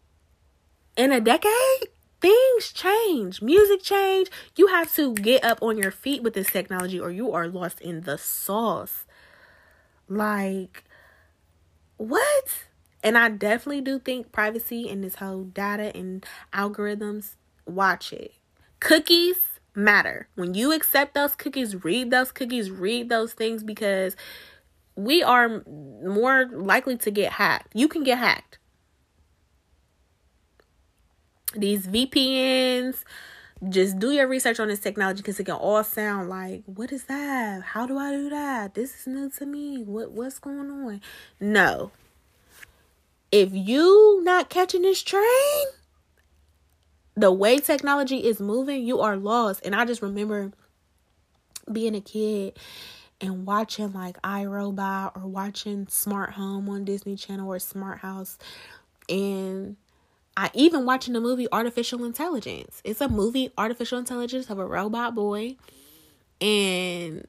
in 0.97 1.11
a 1.11 1.19
decade, 1.19 1.89
things 2.21 2.71
change, 2.71 3.41
music 3.41 3.83
change. 3.83 4.29
You 4.55 4.67
have 4.67 4.93
to 4.95 5.13
get 5.13 5.43
up 5.43 5.61
on 5.61 5.77
your 5.77 5.91
feet 5.91 6.23
with 6.23 6.33
this 6.33 6.49
technology, 6.49 6.99
or 6.99 7.11
you 7.11 7.31
are 7.33 7.47
lost 7.47 7.79
in 7.81 8.01
the 8.01 8.17
sauce. 8.17 9.05
Like, 10.07 10.83
what? 11.97 12.65
And 13.05 13.19
I 13.19 13.29
definitely 13.29 13.81
do 13.81 13.99
think 13.99 14.31
privacy 14.31 14.89
and 14.89 15.03
this 15.03 15.15
whole 15.15 15.43
data 15.43 15.95
and 15.95 16.25
algorithms, 16.51 17.35
watch 17.67 18.11
it. 18.11 18.33
Cookies 18.79 19.35
matter. 19.75 20.27
When 20.33 20.55
you 20.55 20.73
accept 20.73 21.13
those 21.13 21.35
cookies, 21.35 21.83
read 21.83 22.09
those 22.09 22.31
cookies, 22.31 22.71
read 22.71 23.09
those 23.09 23.33
things 23.33 23.63
because 23.63 24.15
we 24.95 25.21
are 25.21 25.63
more 25.67 26.47
likely 26.51 26.97
to 26.97 27.11
get 27.11 27.33
hacked. 27.33 27.75
You 27.75 27.87
can 27.87 28.03
get 28.03 28.17
hacked. 28.17 28.57
These 31.55 31.85
VPNs, 31.85 33.03
just 33.69 33.99
do 33.99 34.11
your 34.13 34.27
research 34.27 34.59
on 34.59 34.69
this 34.69 34.79
technology 34.79 35.17
because 35.17 35.39
it 35.39 35.43
can 35.43 35.53
all 35.53 35.83
sound 35.83 36.27
like, 36.27 36.63
what 36.65 36.91
is 36.91 37.03
that? 37.03 37.61
How 37.61 37.85
do 37.85 37.99
I 37.99 38.11
do 38.13 38.29
that? 38.31 38.73
This 38.73 39.01
is 39.01 39.07
new 39.07 39.29
to 39.29 39.45
me. 39.45 39.83
What 39.83 40.11
what's 40.11 40.39
going 40.39 40.71
on? 40.71 41.01
No, 41.39 41.91
if 43.31 43.49
you 43.53 44.21
not 44.23 44.49
catching 44.49 44.83
this 44.83 45.01
train, 45.01 45.65
the 47.15 47.31
way 47.31 47.59
technology 47.59 48.25
is 48.25 48.39
moving, 48.39 48.85
you 48.85 48.99
are 49.01 49.17
lost. 49.17 49.65
And 49.65 49.75
I 49.75 49.85
just 49.85 50.01
remember 50.01 50.51
being 51.71 51.95
a 51.95 52.01
kid 52.01 52.57
and 53.21 53.45
watching 53.45 53.93
like 53.93 54.21
iRobot 54.21 55.15
or 55.15 55.27
watching 55.27 55.87
Smart 55.87 56.31
Home 56.33 56.69
on 56.69 56.85
Disney 56.85 57.15
Channel 57.15 57.47
or 57.47 57.59
Smart 57.59 57.99
House. 57.99 58.37
And 59.09 59.77
I 60.37 60.51
even 60.53 60.85
watching 60.85 61.13
the 61.13 61.21
movie 61.21 61.47
Artificial 61.51 62.03
Intelligence. 62.03 62.81
It's 62.83 63.01
a 63.01 63.07
movie, 63.07 63.51
Artificial 63.57 63.97
Intelligence 63.97 64.49
of 64.49 64.59
a 64.59 64.65
robot 64.65 65.15
boy. 65.15 65.55
And 66.41 67.25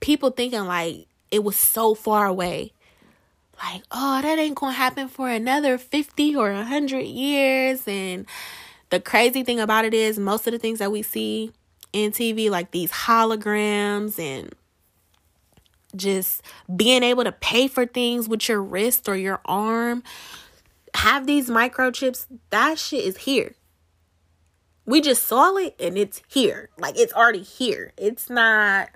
people 0.00 0.30
thinking 0.30 0.64
like 0.66 1.06
it 1.30 1.42
was 1.42 1.56
so 1.56 1.94
far 1.94 2.26
away 2.26 2.72
like, 3.62 3.82
oh, 3.90 4.20
that 4.22 4.38
ain't 4.38 4.54
gonna 4.54 4.72
happen 4.72 5.08
for 5.08 5.28
another 5.28 5.78
50 5.78 6.36
or 6.36 6.52
100 6.52 7.00
years. 7.00 7.86
And 7.86 8.26
the 8.90 9.00
crazy 9.00 9.42
thing 9.42 9.60
about 9.60 9.84
it 9.84 9.94
is, 9.94 10.18
most 10.18 10.46
of 10.46 10.52
the 10.52 10.58
things 10.58 10.78
that 10.78 10.92
we 10.92 11.02
see 11.02 11.52
in 11.92 12.12
TV, 12.12 12.50
like 12.50 12.70
these 12.70 12.92
holograms 12.92 14.18
and 14.18 14.54
just 15.94 16.42
being 16.74 17.02
able 17.02 17.24
to 17.24 17.32
pay 17.32 17.68
for 17.68 17.86
things 17.86 18.28
with 18.28 18.48
your 18.48 18.62
wrist 18.62 19.08
or 19.08 19.16
your 19.16 19.40
arm, 19.44 20.02
have 20.94 21.26
these 21.26 21.48
microchips, 21.48 22.26
that 22.50 22.78
shit 22.78 23.04
is 23.04 23.18
here. 23.18 23.54
We 24.84 25.00
just 25.00 25.24
saw 25.24 25.56
it 25.56 25.74
and 25.80 25.98
it's 25.98 26.22
here. 26.28 26.70
Like 26.78 26.98
it's 26.98 27.12
already 27.12 27.42
here. 27.42 27.92
It's 27.96 28.30
not 28.30 28.90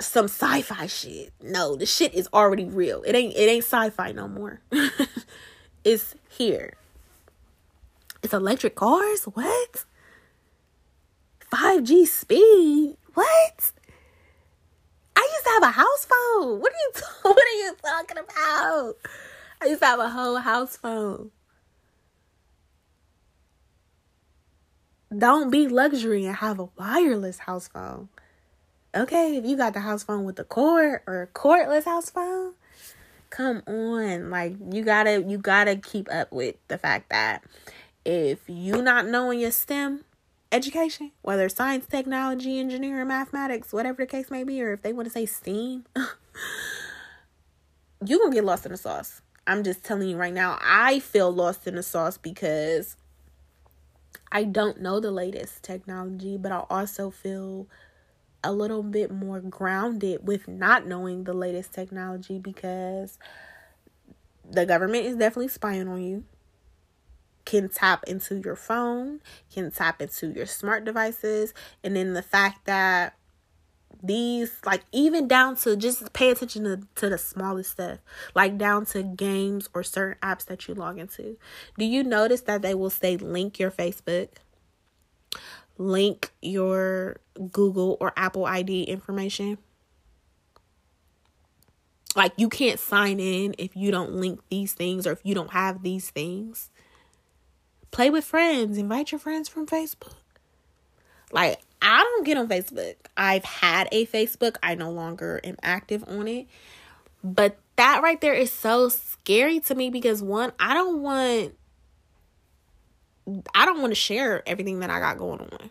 some 0.00 0.26
sci-fi 0.26 0.86
shit. 0.86 1.32
No, 1.42 1.76
the 1.76 1.86
shit 1.86 2.14
is 2.14 2.28
already 2.32 2.64
real. 2.64 3.02
It 3.02 3.14
ain't 3.14 3.34
it 3.36 3.48
ain't 3.48 3.64
sci-fi 3.64 4.12
no 4.12 4.28
more. 4.28 4.60
it's 5.84 6.14
here. 6.28 6.74
It's 8.22 8.34
electric 8.34 8.74
cars? 8.74 9.24
What? 9.24 9.84
5G 11.52 12.06
speed? 12.06 12.96
What? 13.14 13.72
I 15.16 15.28
used 15.32 15.44
to 15.44 15.50
have 15.50 15.62
a 15.64 15.70
house 15.70 16.06
phone. 16.06 16.60
What 16.60 16.72
are 16.72 16.76
you 16.76 16.92
what 17.22 17.36
are 17.36 17.58
you 17.58 17.76
talking 17.82 18.18
about? 18.18 18.94
I 19.62 19.66
used 19.66 19.80
to 19.80 19.86
have 19.86 20.00
a 20.00 20.08
whole 20.08 20.36
house 20.36 20.76
phone. 20.76 21.30
Don't 25.16 25.50
be 25.50 25.66
luxury 25.66 26.24
and 26.24 26.36
have 26.36 26.60
a 26.60 26.68
wireless 26.78 27.40
house 27.40 27.66
phone. 27.66 28.08
Okay, 28.94 29.36
if 29.36 29.44
you 29.44 29.56
got 29.56 29.74
the 29.74 29.80
house 29.80 30.02
phone 30.02 30.24
with 30.24 30.36
the 30.36 30.44
cord 30.44 31.02
or 31.06 31.30
cordless 31.32 31.84
house 31.84 32.10
phone, 32.10 32.54
come 33.30 33.62
on. 33.66 34.30
Like 34.30 34.56
you 34.72 34.82
gotta 34.82 35.22
you 35.22 35.38
gotta 35.38 35.76
keep 35.76 36.12
up 36.12 36.32
with 36.32 36.56
the 36.66 36.76
fact 36.76 37.10
that 37.10 37.44
if 38.04 38.40
you 38.48 38.82
not 38.82 39.06
knowing 39.06 39.38
your 39.38 39.52
STEM 39.52 40.04
education, 40.50 41.12
whether 41.22 41.48
science, 41.48 41.86
technology, 41.86 42.58
engineering, 42.58 43.06
mathematics, 43.06 43.72
whatever 43.72 44.02
the 44.02 44.06
case 44.06 44.30
may 44.30 44.42
be, 44.42 44.60
or 44.60 44.72
if 44.72 44.82
they 44.82 44.92
want 44.92 45.06
to 45.06 45.12
say 45.12 45.24
STEAM, 45.24 45.84
you 48.04 48.18
gonna 48.18 48.34
get 48.34 48.44
lost 48.44 48.66
in 48.66 48.72
the 48.72 48.78
sauce. 48.78 49.22
I'm 49.46 49.62
just 49.62 49.84
telling 49.84 50.08
you 50.08 50.16
right 50.16 50.34
now, 50.34 50.58
I 50.60 50.98
feel 50.98 51.32
lost 51.32 51.68
in 51.68 51.76
the 51.76 51.82
sauce 51.84 52.18
because 52.18 52.96
I 54.32 54.44
don't 54.44 54.80
know 54.80 55.00
the 55.00 55.10
latest 55.10 55.62
technology, 55.62 56.36
but 56.36 56.52
I 56.52 56.64
also 56.68 57.10
feel 57.10 57.66
a 58.42 58.52
little 58.52 58.82
bit 58.82 59.10
more 59.10 59.40
grounded 59.40 60.26
with 60.26 60.48
not 60.48 60.86
knowing 60.86 61.24
the 61.24 61.34
latest 61.34 61.72
technology 61.72 62.38
because 62.38 63.18
the 64.48 64.66
government 64.66 65.06
is 65.06 65.16
definitely 65.16 65.48
spying 65.48 65.88
on 65.88 66.02
you. 66.02 66.24
Can 67.44 67.68
tap 67.68 68.04
into 68.06 68.40
your 68.44 68.56
phone, 68.56 69.20
can 69.52 69.70
tap 69.70 70.00
into 70.00 70.30
your 70.30 70.46
smart 70.46 70.84
devices, 70.84 71.52
and 71.82 71.96
then 71.96 72.12
the 72.12 72.22
fact 72.22 72.66
that 72.66 73.14
these 74.02 74.60
like 74.64 74.84
even 74.92 75.28
down 75.28 75.56
to 75.56 75.76
just 75.76 76.12
pay 76.12 76.30
attention 76.30 76.64
to, 76.64 76.80
to 76.94 77.10
the 77.10 77.18
smallest 77.18 77.72
stuff 77.72 77.98
like 78.34 78.56
down 78.56 78.86
to 78.86 79.02
games 79.02 79.68
or 79.74 79.82
certain 79.82 80.16
apps 80.22 80.46
that 80.46 80.66
you 80.66 80.74
log 80.74 80.98
into. 80.98 81.36
Do 81.76 81.84
you 81.84 82.02
notice 82.02 82.42
that 82.42 82.62
they 82.62 82.74
will 82.74 82.88
say 82.88 83.16
link 83.18 83.58
your 83.58 83.70
facebook 83.70 84.28
link 85.80 86.30
your 86.42 87.16
google 87.50 87.96
or 88.00 88.12
apple 88.16 88.44
id 88.46 88.84
information 88.84 89.56
like 92.14 92.32
you 92.36 92.48
can't 92.48 92.78
sign 92.78 93.18
in 93.18 93.54
if 93.56 93.74
you 93.74 93.90
don't 93.90 94.12
link 94.12 94.40
these 94.50 94.74
things 94.74 95.06
or 95.06 95.12
if 95.12 95.20
you 95.24 95.34
don't 95.34 95.52
have 95.52 95.82
these 95.82 96.10
things 96.10 96.70
play 97.90 98.10
with 98.10 98.24
friends 98.24 98.76
invite 98.76 99.10
your 99.10 99.18
friends 99.18 99.48
from 99.48 99.66
facebook 99.66 100.14
like 101.32 101.60
I 101.82 102.02
don't 102.02 102.26
get 102.26 102.36
on 102.36 102.48
Facebook. 102.48 102.96
I've 103.16 103.44
had 103.44 103.88
a 103.92 104.06
Facebook. 104.06 104.56
I 104.62 104.74
no 104.74 104.90
longer 104.90 105.40
am 105.44 105.56
active 105.62 106.04
on 106.06 106.28
it. 106.28 106.46
But 107.22 107.58
that 107.76 108.02
right 108.02 108.20
there 108.20 108.34
is 108.34 108.52
so 108.52 108.88
scary 108.88 109.60
to 109.60 109.74
me 109.74 109.90
because 109.90 110.22
one, 110.22 110.52
I 110.58 110.74
don't 110.74 111.02
want 111.02 111.54
I 113.54 113.64
don't 113.64 113.80
want 113.80 113.92
to 113.92 113.96
share 113.96 114.46
everything 114.48 114.80
that 114.80 114.90
I 114.90 114.98
got 114.98 115.18
going 115.18 115.40
on. 115.40 115.70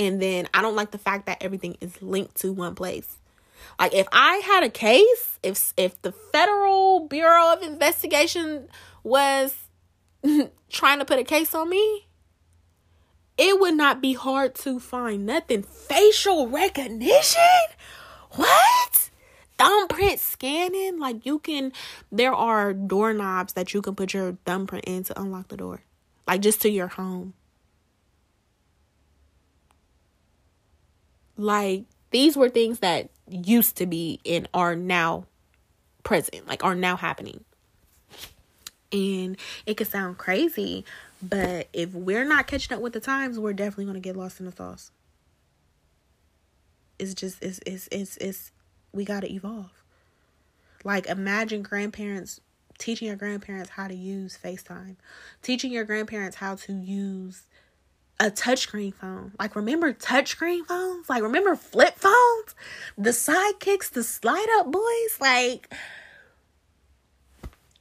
And 0.00 0.20
then 0.20 0.48
I 0.54 0.62
don't 0.62 0.74
like 0.74 0.92
the 0.92 0.98
fact 0.98 1.26
that 1.26 1.42
everything 1.42 1.76
is 1.82 2.00
linked 2.00 2.36
to 2.36 2.54
one 2.54 2.74
place. 2.74 3.18
Like 3.78 3.92
if 3.92 4.08
I 4.12 4.36
had 4.36 4.62
a 4.62 4.70
case, 4.70 5.38
if 5.42 5.74
if 5.76 6.00
the 6.00 6.12
Federal 6.12 7.06
Bureau 7.06 7.52
of 7.52 7.62
Investigation 7.62 8.68
was 9.02 9.54
trying 10.70 11.00
to 11.00 11.04
put 11.04 11.18
a 11.18 11.24
case 11.24 11.54
on 11.54 11.68
me, 11.68 12.06
it 13.36 13.60
would 13.60 13.74
not 13.74 14.00
be 14.00 14.14
hard 14.14 14.54
to 14.56 14.80
find 14.80 15.26
nothing. 15.26 15.64
Facial 15.64 16.48
recognition? 16.48 17.42
What? 18.30 19.10
Thumbprint 19.58 20.18
scanning? 20.18 20.98
Like 20.98 21.26
you 21.26 21.40
can, 21.40 21.74
there 22.10 22.32
are 22.32 22.72
doorknobs 22.72 23.52
that 23.52 23.74
you 23.74 23.82
can 23.82 23.94
put 23.94 24.14
your 24.14 24.38
thumbprint 24.46 24.86
in 24.86 25.04
to 25.04 25.20
unlock 25.20 25.48
the 25.48 25.58
door, 25.58 25.82
like 26.26 26.40
just 26.40 26.62
to 26.62 26.70
your 26.70 26.88
home. 26.88 27.34
Like 31.40 31.84
these 32.10 32.36
were 32.36 32.50
things 32.50 32.80
that 32.80 33.08
used 33.26 33.76
to 33.76 33.86
be 33.86 34.20
and 34.26 34.46
are 34.52 34.76
now 34.76 35.24
present, 36.02 36.46
like 36.46 36.62
are 36.62 36.74
now 36.74 36.96
happening. 36.96 37.44
And 38.92 39.38
it 39.64 39.78
could 39.78 39.86
sound 39.86 40.18
crazy, 40.18 40.84
but 41.22 41.68
if 41.72 41.94
we're 41.94 42.26
not 42.26 42.46
catching 42.46 42.76
up 42.76 42.82
with 42.82 42.92
the 42.92 43.00
times, 43.00 43.38
we're 43.38 43.54
definitely 43.54 43.86
gonna 43.86 44.00
get 44.00 44.16
lost 44.16 44.38
in 44.38 44.44
the 44.44 44.52
sauce. 44.52 44.90
It's 46.98 47.14
just 47.14 47.42
it's 47.42 47.58
it's 47.64 47.88
it's 47.90 48.18
it's 48.18 48.52
we 48.92 49.06
gotta 49.06 49.32
evolve. 49.32 49.82
Like 50.84 51.06
imagine 51.06 51.62
grandparents 51.62 52.42
teaching 52.76 53.08
your 53.08 53.16
grandparents 53.16 53.70
how 53.70 53.88
to 53.88 53.94
use 53.94 54.38
FaceTime, 54.42 54.96
teaching 55.40 55.72
your 55.72 55.84
grandparents 55.84 56.36
how 56.36 56.56
to 56.56 56.74
use 56.74 57.44
a 58.20 58.30
touchscreen 58.30 58.94
phone. 58.94 59.32
Like 59.38 59.56
remember 59.56 59.92
touchscreen 59.94 60.66
phones? 60.66 61.08
Like 61.08 61.22
remember 61.22 61.56
flip 61.56 61.96
phones? 61.96 62.54
The 62.98 63.10
sidekicks, 63.10 63.90
the 63.90 64.04
slide 64.04 64.46
up 64.58 64.70
boys? 64.70 65.18
Like 65.20 65.72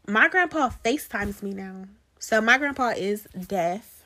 my 0.07 0.29
grandpa 0.29 0.69
FaceTimes 0.83 1.43
me 1.43 1.53
now. 1.53 1.85
So 2.19 2.39
my 2.41 2.57
grandpa 2.57 2.93
is 2.95 3.27
deaf. 3.47 4.03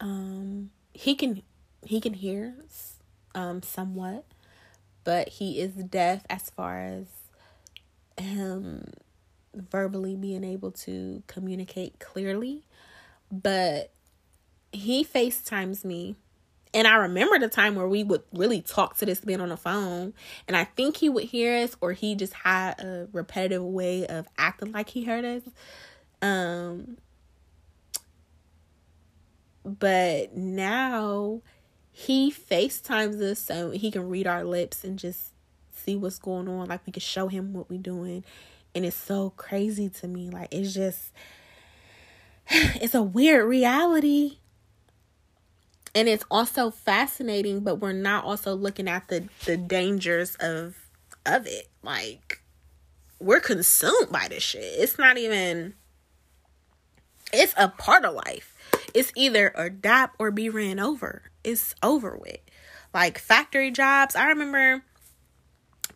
Um, 0.00 0.70
he 0.92 1.14
can 1.14 1.42
he 1.86 2.00
can 2.00 2.14
hear 2.14 2.56
um 3.36 3.62
somewhat, 3.62 4.24
but 5.04 5.28
he 5.28 5.60
is 5.60 5.74
deaf 5.74 6.24
as 6.28 6.50
far 6.50 6.80
as 6.80 7.06
him 8.18 8.92
verbally 9.54 10.16
being 10.16 10.42
able 10.42 10.72
to 10.72 11.22
communicate 11.28 12.00
clearly. 12.00 12.62
But 13.30 13.92
he 14.74 15.04
FaceTimes 15.04 15.84
me. 15.84 16.16
And 16.72 16.88
I 16.88 16.96
remember 16.96 17.38
the 17.38 17.48
time 17.48 17.76
where 17.76 17.86
we 17.86 18.02
would 18.02 18.22
really 18.32 18.60
talk 18.60 18.96
to 18.96 19.06
this 19.06 19.24
man 19.24 19.40
on 19.40 19.50
the 19.50 19.56
phone. 19.56 20.12
And 20.48 20.56
I 20.56 20.64
think 20.64 20.96
he 20.96 21.08
would 21.08 21.24
hear 21.24 21.62
us 21.62 21.76
or 21.80 21.92
he 21.92 22.16
just 22.16 22.32
had 22.32 22.80
a 22.80 23.08
repetitive 23.12 23.62
way 23.62 24.06
of 24.06 24.26
acting 24.36 24.72
like 24.72 24.88
he 24.90 25.04
heard 25.04 25.24
us. 25.24 25.42
Um, 26.20 26.98
but 29.64 30.36
now 30.36 31.42
he 31.92 32.32
FaceTimes 32.32 33.20
us 33.20 33.38
so 33.38 33.70
he 33.70 33.92
can 33.92 34.08
read 34.08 34.26
our 34.26 34.42
lips 34.44 34.82
and 34.82 34.98
just 34.98 35.30
see 35.70 35.94
what's 35.94 36.18
going 36.18 36.48
on. 36.48 36.66
Like 36.66 36.84
we 36.86 36.92
can 36.92 37.00
show 37.00 37.28
him 37.28 37.52
what 37.52 37.70
we're 37.70 37.78
doing. 37.78 38.24
And 38.74 38.84
it's 38.84 38.96
so 38.96 39.30
crazy 39.36 39.88
to 39.88 40.08
me. 40.08 40.28
Like 40.28 40.48
it's 40.52 40.74
just 40.74 41.12
it's 42.50 42.94
a 42.94 43.02
weird 43.02 43.48
reality. 43.48 44.38
And 45.94 46.08
it's 46.08 46.24
also 46.30 46.70
fascinating, 46.70 47.60
but 47.60 47.76
we're 47.76 47.92
not 47.92 48.24
also 48.24 48.54
looking 48.54 48.88
at 48.88 49.08
the 49.08 49.28
the 49.44 49.56
dangers 49.56 50.36
of 50.40 50.76
of 51.24 51.46
it. 51.46 51.68
Like 51.82 52.42
we're 53.20 53.40
consumed 53.40 54.10
by 54.10 54.28
this 54.28 54.42
shit. 54.42 54.62
It's 54.62 54.98
not 54.98 55.18
even 55.18 55.74
it's 57.32 57.54
a 57.56 57.68
part 57.68 58.04
of 58.04 58.14
life. 58.14 58.54
It's 58.92 59.12
either 59.16 59.52
adapt 59.56 60.16
or 60.18 60.30
be 60.30 60.48
ran 60.48 60.78
over. 60.78 61.22
It's 61.42 61.74
over 61.82 62.16
with. 62.16 62.38
Like 62.92 63.18
factory 63.18 63.70
jobs, 63.70 64.14
I 64.14 64.26
remember 64.28 64.84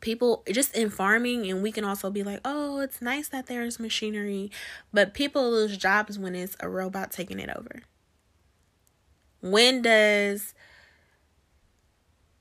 people 0.00 0.44
just 0.50 0.76
in 0.76 0.90
farming 0.90 1.50
and 1.50 1.62
we 1.62 1.72
can 1.72 1.84
also 1.84 2.10
be 2.10 2.22
like 2.22 2.40
oh 2.44 2.78
it's 2.78 3.02
nice 3.02 3.28
that 3.28 3.46
there's 3.46 3.80
machinery 3.80 4.50
but 4.92 5.12
people 5.12 5.50
lose 5.50 5.76
jobs 5.76 6.18
when 6.18 6.36
it's 6.36 6.56
a 6.60 6.68
robot 6.68 7.10
taking 7.10 7.40
it 7.40 7.50
over 7.56 7.82
when 9.40 9.82
does 9.82 10.54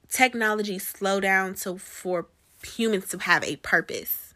technology 0.09 0.79
slow 0.79 1.19
down 1.19 1.53
to 1.53 1.77
for 1.77 2.27
humans 2.63 3.07
to 3.09 3.17
have 3.19 3.43
a 3.43 3.55
purpose 3.57 4.33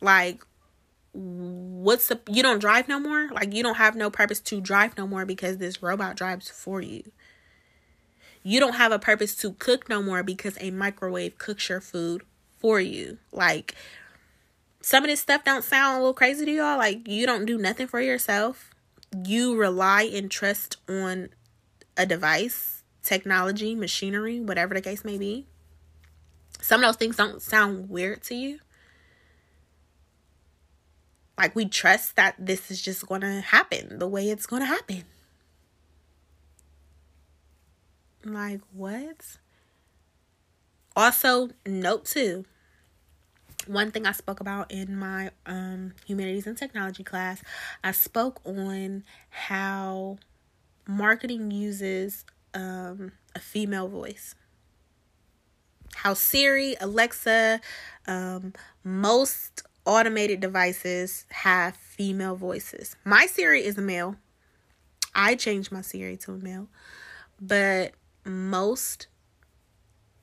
like 0.00 0.44
what's 1.12 2.08
the 2.08 2.20
you 2.28 2.42
don't 2.42 2.58
drive 2.58 2.88
no 2.88 2.98
more 2.98 3.28
like 3.30 3.52
you 3.52 3.62
don't 3.62 3.76
have 3.76 3.94
no 3.94 4.10
purpose 4.10 4.40
to 4.40 4.60
drive 4.60 4.96
no 4.96 5.06
more 5.06 5.24
because 5.24 5.58
this 5.58 5.82
robot 5.82 6.16
drives 6.16 6.48
for 6.50 6.80
you 6.80 7.02
You 8.42 8.60
don't 8.60 8.74
have 8.74 8.92
a 8.92 8.98
purpose 8.98 9.34
to 9.36 9.52
cook 9.54 9.88
no 9.88 10.02
more 10.02 10.22
because 10.22 10.58
a 10.60 10.70
microwave 10.70 11.38
cooks 11.38 11.68
your 11.68 11.80
food 11.80 12.22
for 12.58 12.80
you. 12.80 13.18
Like 13.32 13.74
some 14.80 15.04
of 15.04 15.08
this 15.08 15.20
stuff 15.20 15.44
don't 15.44 15.64
sound 15.64 15.96
a 15.96 15.98
little 15.98 16.14
crazy 16.14 16.44
to 16.44 16.50
y'all. 16.52 16.78
Like 16.78 17.08
you 17.08 17.26
don't 17.26 17.46
do 17.46 17.56
nothing 17.58 17.86
for 17.86 18.00
yourself. 18.00 18.73
You 19.22 19.56
rely 19.56 20.02
and 20.02 20.30
trust 20.30 20.78
on 20.88 21.28
a 21.96 22.06
device, 22.06 22.82
technology, 23.02 23.74
machinery, 23.74 24.40
whatever 24.40 24.74
the 24.74 24.80
case 24.80 25.04
may 25.04 25.18
be. 25.18 25.46
Some 26.60 26.82
of 26.82 26.88
those 26.88 26.96
things 26.96 27.16
don't 27.16 27.42
sound 27.42 27.90
weird 27.90 28.22
to 28.24 28.34
you. 28.34 28.58
Like 31.36 31.54
we 31.54 31.66
trust 31.66 32.16
that 32.16 32.34
this 32.38 32.70
is 32.70 32.80
just 32.80 33.06
going 33.06 33.20
to 33.20 33.40
happen 33.40 33.98
the 33.98 34.08
way 34.08 34.30
it's 34.30 34.46
going 34.46 34.62
to 34.62 34.66
happen. 34.66 35.04
Like 38.24 38.60
what? 38.72 39.38
Also, 40.96 41.50
note 41.66 42.04
two. 42.04 42.44
One 43.66 43.90
thing 43.90 44.06
I 44.06 44.12
spoke 44.12 44.40
about 44.40 44.70
in 44.70 44.96
my 44.96 45.30
um, 45.46 45.94
humanities 46.06 46.46
and 46.46 46.56
technology 46.56 47.02
class, 47.02 47.42
I 47.82 47.92
spoke 47.92 48.40
on 48.44 49.04
how 49.30 50.18
marketing 50.86 51.50
uses 51.50 52.24
um, 52.52 53.12
a 53.34 53.40
female 53.40 53.88
voice. 53.88 54.34
How 55.94 56.14
Siri, 56.14 56.76
Alexa, 56.80 57.60
um, 58.06 58.52
most 58.82 59.62
automated 59.86 60.40
devices 60.40 61.26
have 61.30 61.76
female 61.76 62.36
voices. 62.36 62.96
My 63.04 63.26
Siri 63.26 63.64
is 63.64 63.78
a 63.78 63.82
male. 63.82 64.16
I 65.14 65.36
changed 65.36 65.70
my 65.70 65.82
Siri 65.82 66.16
to 66.18 66.32
a 66.32 66.36
male, 66.36 66.68
but 67.40 67.92
most 68.24 69.06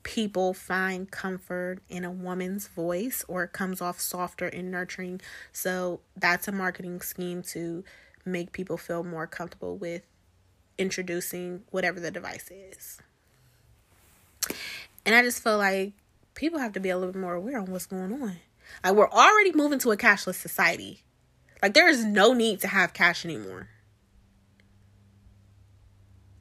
people 0.02 0.52
find 0.52 1.10
comfort 1.10 1.78
in 1.88 2.04
a 2.04 2.10
woman's 2.10 2.66
voice 2.68 3.24
or 3.28 3.44
it 3.44 3.52
comes 3.52 3.80
off 3.80 4.00
softer 4.00 4.46
and 4.46 4.70
nurturing. 4.70 5.20
So 5.52 6.00
that's 6.16 6.48
a 6.48 6.52
marketing 6.52 7.00
scheme 7.00 7.42
to 7.44 7.84
make 8.24 8.52
people 8.52 8.76
feel 8.76 9.04
more 9.04 9.26
comfortable 9.26 9.76
with 9.76 10.06
introducing 10.78 11.62
whatever 11.70 12.00
the 12.00 12.10
device 12.10 12.50
is. 12.50 12.98
And 15.04 15.14
I 15.14 15.22
just 15.22 15.42
feel 15.42 15.58
like 15.58 15.92
people 16.34 16.58
have 16.58 16.72
to 16.72 16.80
be 16.80 16.90
a 16.90 16.96
little 16.96 17.12
bit 17.12 17.20
more 17.20 17.34
aware 17.34 17.58
on 17.58 17.66
what's 17.66 17.86
going 17.86 18.12
on. 18.12 18.36
Like 18.84 18.94
we're 18.94 19.10
already 19.10 19.52
moving 19.52 19.78
to 19.80 19.92
a 19.92 19.96
cashless 19.96 20.34
society. 20.34 21.02
Like 21.62 21.74
there 21.74 21.88
is 21.88 22.04
no 22.04 22.32
need 22.32 22.60
to 22.60 22.68
have 22.68 22.92
cash 22.92 23.24
anymore. 23.24 23.68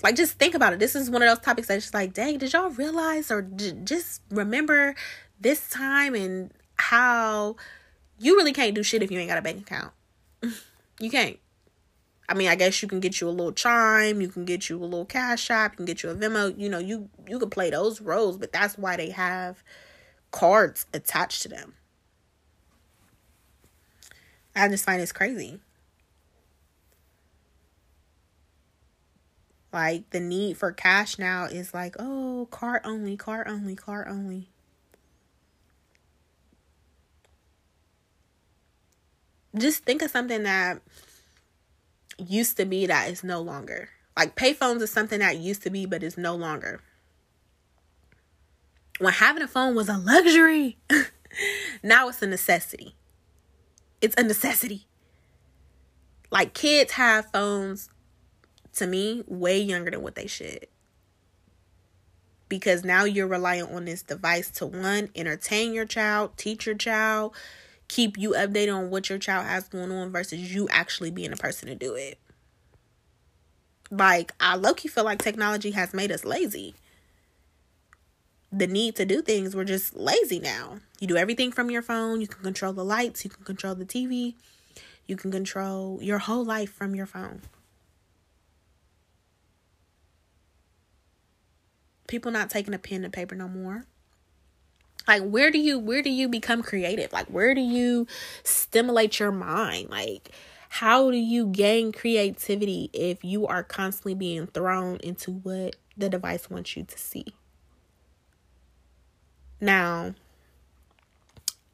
Like 0.03 0.15
just 0.15 0.33
think 0.33 0.55
about 0.55 0.73
it. 0.73 0.79
This 0.79 0.95
is 0.95 1.09
one 1.09 1.21
of 1.21 1.29
those 1.29 1.43
topics 1.43 1.67
that's 1.67 1.85
just 1.85 1.93
like, 1.93 2.13
dang, 2.13 2.37
did 2.37 2.53
y'all 2.53 2.69
realize 2.69 3.31
or 3.31 3.41
just 3.41 4.21
remember 4.29 4.95
this 5.39 5.69
time 5.69 6.15
and 6.15 6.51
how 6.75 7.55
you 8.19 8.35
really 8.35 8.53
can't 8.53 8.75
do 8.75 8.83
shit 8.83 9.03
if 9.03 9.11
you 9.11 9.19
ain't 9.19 9.29
got 9.29 9.37
a 9.37 9.41
bank 9.41 9.61
account. 9.61 9.93
you 10.99 11.09
can't. 11.09 11.37
I 12.29 12.33
mean, 12.33 12.47
I 12.47 12.55
guess 12.55 12.81
you 12.81 12.87
can 12.87 13.01
get 13.01 13.19
you 13.19 13.27
a 13.27 13.29
little 13.29 13.51
chime, 13.51 14.21
you 14.21 14.29
can 14.29 14.45
get 14.45 14.69
you 14.69 14.77
a 14.77 14.85
little 14.85 15.05
cash 15.05 15.51
app, 15.51 15.73
you 15.73 15.77
can 15.77 15.85
get 15.85 16.01
you 16.01 16.09
a 16.09 16.15
Venmo. 16.15 16.57
You 16.57 16.69
know, 16.69 16.79
you 16.79 17.09
you 17.27 17.37
can 17.39 17.49
play 17.49 17.69
those 17.69 17.99
roles, 17.99 18.37
but 18.37 18.53
that's 18.53 18.77
why 18.77 18.95
they 18.95 19.09
have 19.09 19.63
cards 20.31 20.85
attached 20.93 21.41
to 21.41 21.49
them. 21.49 21.73
I 24.55 24.67
just 24.69 24.85
find 24.85 25.01
it's 25.01 25.11
crazy. 25.11 25.59
Like 29.73 30.09
the 30.09 30.19
need 30.19 30.57
for 30.57 30.71
cash 30.71 31.17
now 31.17 31.45
is 31.45 31.73
like, 31.73 31.95
oh, 31.97 32.47
card 32.51 32.81
only, 32.83 33.15
card 33.15 33.47
only, 33.47 33.75
card 33.75 34.07
only. 34.09 34.49
Just 39.57 39.83
think 39.83 40.01
of 40.01 40.11
something 40.11 40.43
that 40.43 40.81
used 42.17 42.57
to 42.57 42.65
be 42.65 42.85
that 42.85 43.09
is 43.09 43.23
no 43.23 43.41
longer. 43.41 43.89
Like 44.17 44.35
payphones 44.35 44.81
is 44.81 44.91
something 44.91 45.19
that 45.19 45.37
used 45.37 45.63
to 45.63 45.69
be 45.69 45.85
but 45.85 46.03
is 46.03 46.17
no 46.17 46.35
longer. 46.35 46.81
When 48.99 49.13
having 49.13 49.41
a 49.41 49.47
phone 49.47 49.73
was 49.73 49.89
a 49.89 49.97
luxury, 49.97 50.77
now 51.83 52.09
it's 52.09 52.21
a 52.21 52.27
necessity. 52.27 52.95
It's 54.01 54.15
a 54.17 54.23
necessity. 54.23 54.85
Like 56.29 56.53
kids 56.53 56.93
have 56.93 57.31
phones 57.31 57.89
to 58.73 58.87
me 58.87 59.23
way 59.27 59.59
younger 59.59 59.91
than 59.91 60.01
what 60.01 60.15
they 60.15 60.27
should. 60.27 60.67
Because 62.49 62.83
now 62.83 63.05
you're 63.05 63.27
relying 63.27 63.63
on 63.63 63.85
this 63.85 64.01
device 64.01 64.51
to 64.51 64.65
one, 64.65 65.09
entertain 65.15 65.73
your 65.73 65.85
child, 65.85 66.37
teach 66.37 66.65
your 66.65 66.75
child, 66.75 67.33
keep 67.87 68.17
you 68.17 68.31
updated 68.31 68.75
on 68.75 68.89
what 68.89 69.09
your 69.09 69.19
child 69.19 69.45
has 69.45 69.67
going 69.67 69.91
on 69.91 70.11
versus 70.11 70.53
you 70.53 70.67
actually 70.69 71.11
being 71.11 71.33
a 71.33 71.37
person 71.37 71.67
to 71.67 71.75
do 71.75 71.93
it. 71.93 72.17
Like, 73.89 74.31
I 74.39 74.55
low 74.55 74.73
key 74.73 74.87
feel 74.87 75.03
like 75.03 75.19
technology 75.19 75.71
has 75.71 75.93
made 75.93 76.11
us 76.11 76.23
lazy. 76.23 76.75
The 78.49 78.67
need 78.67 78.95
to 78.95 79.05
do 79.05 79.21
things, 79.21 79.55
we're 79.55 79.65
just 79.65 79.95
lazy 79.95 80.39
now. 80.39 80.79
You 80.99 81.07
do 81.07 81.17
everything 81.17 81.51
from 81.51 81.69
your 81.69 81.81
phone. 81.81 82.21
You 82.21 82.27
can 82.27 82.43
control 82.43 82.73
the 82.73 82.85
lights, 82.85 83.23
you 83.23 83.29
can 83.29 83.43
control 83.43 83.75
the 83.75 83.85
TV, 83.85 84.35
you 85.05 85.17
can 85.17 85.31
control 85.31 85.99
your 86.01 86.19
whole 86.19 86.45
life 86.45 86.71
from 86.71 86.95
your 86.95 87.05
phone. 87.05 87.41
People 92.11 92.31
not 92.31 92.49
taking 92.49 92.73
a 92.73 92.77
pen 92.77 93.03
and 93.03 93.13
paper 93.13 93.33
no 93.33 93.47
more? 93.47 93.85
Like 95.07 95.23
where 95.23 95.49
do 95.49 95.57
you 95.57 95.79
where 95.79 96.03
do 96.03 96.11
you 96.11 96.27
become 96.27 96.61
creative? 96.61 97.11
Like 97.11 97.27
where 97.27 97.55
do 97.55 97.61
you 97.61 98.05
stimulate 98.43 99.19
your 99.19 99.31
mind? 99.31 99.89
Like 99.89 100.29
how 100.69 101.09
do 101.09 101.17
you 101.17 101.47
gain 101.47 101.91
creativity 101.91 102.89
if 102.93 103.23
you 103.23 103.47
are 103.47 103.63
constantly 103.63 104.13
being 104.13 104.45
thrown 104.45 104.97
into 104.97 105.31
what 105.31 105.77
the 105.97 106.09
device 106.09 106.49
wants 106.49 106.77
you 106.77 106.83
to 106.83 106.97
see? 106.99 107.33
Now 109.59 110.13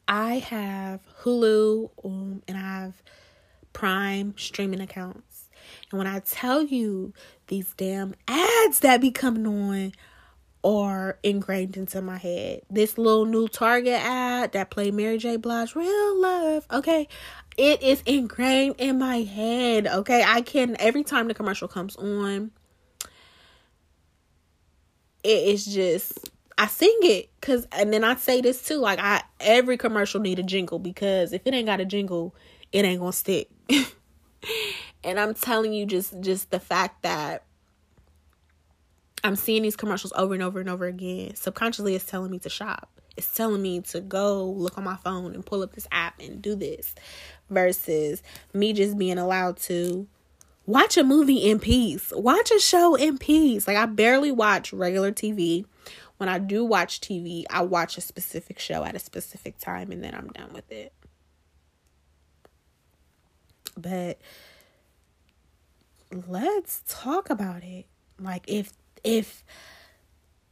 i 0.10 0.36
have 0.36 1.02
hulu 1.24 1.90
um, 2.06 2.42
and 2.48 2.56
i 2.56 2.62
have 2.62 3.04
prime 3.74 4.34
streaming 4.38 4.80
accounts. 4.80 5.50
And 5.92 5.98
when 5.98 6.08
i 6.08 6.20
tell 6.20 6.64
you 6.64 7.14
these 7.48 7.74
damn 7.76 8.16
ads 8.28 8.80
that 8.80 9.02
be 9.02 9.12
coming 9.12 9.46
on 9.46 9.92
are 10.68 11.18
ingrained 11.24 11.78
into 11.78 12.02
my 12.02 12.18
head. 12.18 12.62
This 12.70 12.98
little 12.98 13.26
new 13.26 13.48
Target 13.48 14.02
ad 14.04 14.52
that 14.52 14.70
played 14.70 14.94
Mary 14.94 15.18
J. 15.18 15.38
Blige, 15.38 15.74
Real 15.76 16.22
Love, 16.22 16.68
okay? 16.70 17.08
It 17.56 17.82
is 17.82 18.04
ingrained 18.06 18.76
in 18.78 19.00
my 19.00 19.22
head, 19.22 19.88
okay? 19.88 20.26
I 20.28 20.42
can, 20.42 20.76
every 20.80 21.06
time 21.06 21.30
the 21.30 21.34
commercial 21.34 21.70
comes 21.70 21.96
on, 21.96 22.52
it 25.24 25.48
is 25.48 25.66
just, 25.66 26.30
I 26.58 26.68
sing 26.68 26.98
it. 27.02 27.30
Cause, 27.40 27.66
and 27.72 27.94
then 27.94 28.04
I 28.04 28.16
say 28.16 28.42
this 28.42 28.62
too, 28.62 28.78
like, 28.78 29.00
I, 29.00 29.24
every 29.40 29.78
commercial 29.78 30.20
need 30.20 30.38
a 30.38 30.44
jingle 30.44 30.80
because 30.80 31.32
if 31.32 31.44
it 31.46 31.54
ain't 31.54 31.68
got 31.68 31.80
a 31.80 31.86
jingle, 31.86 32.36
it 32.74 32.84
ain't 32.84 33.00
gonna 33.00 33.14
stick. 33.14 33.50
and 35.06 35.18
I'm 35.18 35.34
telling 35.34 35.72
you, 35.72 35.86
just, 35.86 36.20
just 36.20 36.52
the 36.52 36.60
fact 36.60 37.04
that 37.04 37.47
I'm 39.28 39.36
seeing 39.36 39.64
these 39.64 39.76
commercials 39.76 40.14
over 40.16 40.34
and 40.34 40.42
over 40.42 40.60
and 40.60 40.70
over 40.70 40.86
again. 40.86 41.36
Subconsciously, 41.36 41.96
it's 41.96 42.06
telling 42.06 42.32
me 42.32 42.40
to 42.40 42.50
shop. 42.50 42.90
It's 43.18 43.34
telling 43.36 43.62
me 43.62 43.82
to 43.82 44.00
go 44.00 44.46
look 44.46 44.78
on 44.78 44.84
my 44.84 44.96
phone 44.96 45.34
and 45.34 45.46
pull 45.46 45.64
up 45.64 45.74
this 45.74 45.88
app 45.92 46.20
and 46.22 46.42
do 46.42 46.56
this 46.56 46.96
versus 47.50 48.24
me 48.54 48.74
just 48.74 48.98
being 48.98 49.18
allowed 49.18 49.58
to 49.58 50.08
watch 50.66 50.98
a 50.98 51.04
movie 51.04 51.50
in 51.50 51.60
peace, 51.60 52.14
watch 52.16 52.52
a 52.52 52.60
show 52.60 52.96
in 52.96 53.18
peace. 53.18 53.68
Like, 53.68 53.78
I 53.78 53.86
barely 53.86 54.32
watch 54.32 54.72
regular 54.72 55.12
TV. 55.12 55.66
When 56.18 56.30
I 56.30 56.40
do 56.40 56.64
watch 56.64 57.02
TV, 57.02 57.44
I 57.50 57.62
watch 57.62 57.98
a 57.98 58.02
specific 58.02 58.60
show 58.60 58.84
at 58.84 58.96
a 58.96 59.00
specific 59.00 59.58
time 59.58 59.92
and 59.92 60.04
then 60.04 60.16
I'm 60.16 60.28
done 60.30 60.54
with 60.54 60.72
it. 60.72 60.94
But 63.76 64.20
let's 66.28 66.84
talk 66.88 67.30
about 67.30 67.64
it. 67.64 67.86
Like, 68.20 68.44
if 68.48 68.72
if 69.04 69.44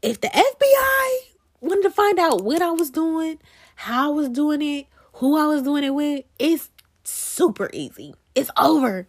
if 0.02 0.22
the 0.22 0.28
FBI 0.28 1.36
wanted 1.62 1.84
to 1.84 1.90
find 1.90 2.20
out 2.20 2.44
what 2.44 2.62
I 2.62 2.72
was 2.72 2.90
doing, 2.90 3.40
how 3.76 4.12
I 4.12 4.14
was 4.14 4.30
doing 4.30 4.62
it, 4.62 4.88
who 5.14 5.38
I 5.38 5.48
was 5.48 5.64
doing 5.64 5.84
it 5.84 5.92
with, 5.92 6.26
it's 6.38 6.70
super 7.04 7.70
easy. 7.74 8.14
It's 8.36 8.52
over. 8.58 9.08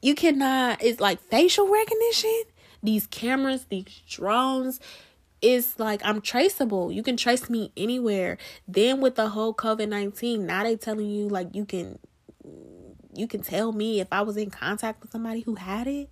You 0.00 0.14
cannot, 0.14 0.82
it's 0.82 1.00
like 1.00 1.20
facial 1.20 1.68
recognition. 1.68 2.42
These 2.82 3.06
cameras, 3.06 3.66
these 3.68 4.02
drones, 4.08 4.80
it's 5.40 5.78
like 5.78 6.00
I'm 6.04 6.20
traceable. 6.20 6.90
You 6.90 7.02
can 7.02 7.16
trace 7.16 7.50
me 7.50 7.72
anywhere. 7.76 8.38
Then 8.66 9.00
with 9.00 9.16
the 9.16 9.28
whole 9.28 9.54
COVID 9.54 9.88
19, 9.88 10.46
now 10.46 10.62
they 10.62 10.76
telling 10.76 11.10
you 11.10 11.28
like 11.28 11.54
you 11.54 11.64
can 11.64 11.98
you 13.14 13.28
can 13.28 13.42
tell 13.42 13.72
me 13.72 14.00
if 14.00 14.08
I 14.10 14.22
was 14.22 14.36
in 14.36 14.50
contact 14.50 15.02
with 15.02 15.12
somebody 15.12 15.40
who 15.40 15.54
had 15.54 15.86
it. 15.86 16.08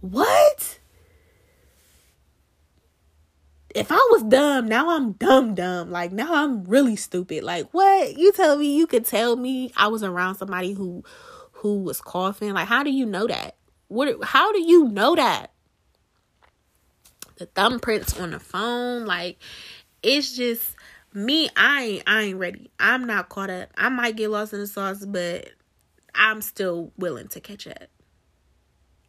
What? 0.00 0.78
If 3.78 3.92
I 3.92 4.08
was 4.10 4.22
dumb, 4.24 4.68
now 4.68 4.90
I'm 4.90 5.12
dumb 5.12 5.54
dumb. 5.54 5.90
Like 5.90 6.12
now 6.12 6.34
I'm 6.34 6.64
really 6.64 6.96
stupid. 6.96 7.44
Like 7.44 7.68
what? 7.72 8.16
You 8.16 8.32
tell 8.32 8.56
me 8.58 8.76
you 8.76 8.86
could 8.86 9.04
tell 9.04 9.36
me 9.36 9.72
I 9.76 9.88
was 9.88 10.02
around 10.02 10.36
somebody 10.36 10.72
who 10.72 11.04
who 11.52 11.82
was 11.82 12.00
coughing. 12.00 12.52
Like 12.52 12.68
how 12.68 12.82
do 12.82 12.90
you 12.90 13.06
know 13.06 13.26
that? 13.26 13.56
What 13.88 14.22
how 14.24 14.52
do 14.52 14.60
you 14.60 14.88
know 14.88 15.14
that? 15.14 15.52
The 17.36 17.46
thumbprints 17.46 18.20
on 18.20 18.32
the 18.32 18.40
phone, 18.40 19.06
like 19.06 19.38
it's 20.02 20.36
just 20.36 20.74
me, 21.14 21.48
I 21.56 21.82
ain't 21.82 22.02
I 22.06 22.22
ain't 22.22 22.38
ready. 22.38 22.70
I'm 22.78 23.06
not 23.06 23.28
caught 23.28 23.50
up. 23.50 23.70
I 23.76 23.88
might 23.88 24.16
get 24.16 24.30
lost 24.30 24.52
in 24.52 24.60
the 24.60 24.66
sauce, 24.66 25.04
but 25.06 25.50
I'm 26.14 26.42
still 26.42 26.92
willing 26.96 27.28
to 27.28 27.40
catch 27.40 27.66
up. 27.66 27.88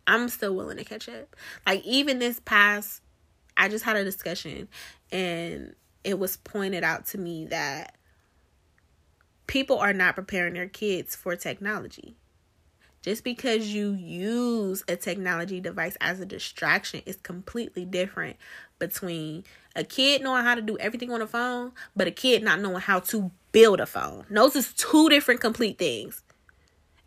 I'm 0.05 0.29
still 0.29 0.55
willing 0.55 0.77
to 0.77 0.84
catch 0.84 1.10
up. 1.10 1.36
Like 1.65 1.84
even 1.86 2.19
this 2.19 2.39
past 2.39 3.01
I 3.60 3.67
just 3.67 3.84
had 3.84 3.98
a 3.98 4.04
discussion 4.04 4.69
and 5.12 5.76
it 6.04 6.17
was 6.17 6.38
pointed 6.38 6.84
out 6.84 7.06
to 7.08 7.17
me 7.17 7.45
that 7.48 7.95
people 9.45 9.78
are 9.78 9.93
not 9.93 10.15
preparing 10.15 10.54
their 10.54 10.69
kids 10.69 11.15
for 11.15 11.36
technology. 11.36 12.15
Just 13.02 13.24
because 13.24 13.74
you 13.74 13.91
use 13.91 14.84
a 14.88 14.95
technology 14.95 15.60
device 15.60 15.98
as 16.02 16.19
a 16.19 16.26
distraction 16.26 17.02
is 17.06 17.17
completely 17.17 17.86
different 17.86 18.38
between 18.78 19.43
a 19.76 19.84
kid 19.84 20.22
knowing 20.22 20.43
how 20.43 20.56
to 20.56 20.62
do 20.62 20.78
everything 20.78 21.12
on 21.12 21.22
a 21.22 21.28
phone, 21.28 21.74
but 21.95 22.08
a 22.08 22.12
kid 22.12 22.43
not 22.43 22.62
knowing 22.62 22.82
how 22.82 23.00
to 23.00 23.32
build 23.52 23.80
a 23.80 23.86
phone. 23.86 24.26
Those 24.30 24.56
is 24.56 24.74
two 24.74 25.10
different 25.10 25.41
complete 25.41 25.78
things. 25.78 26.24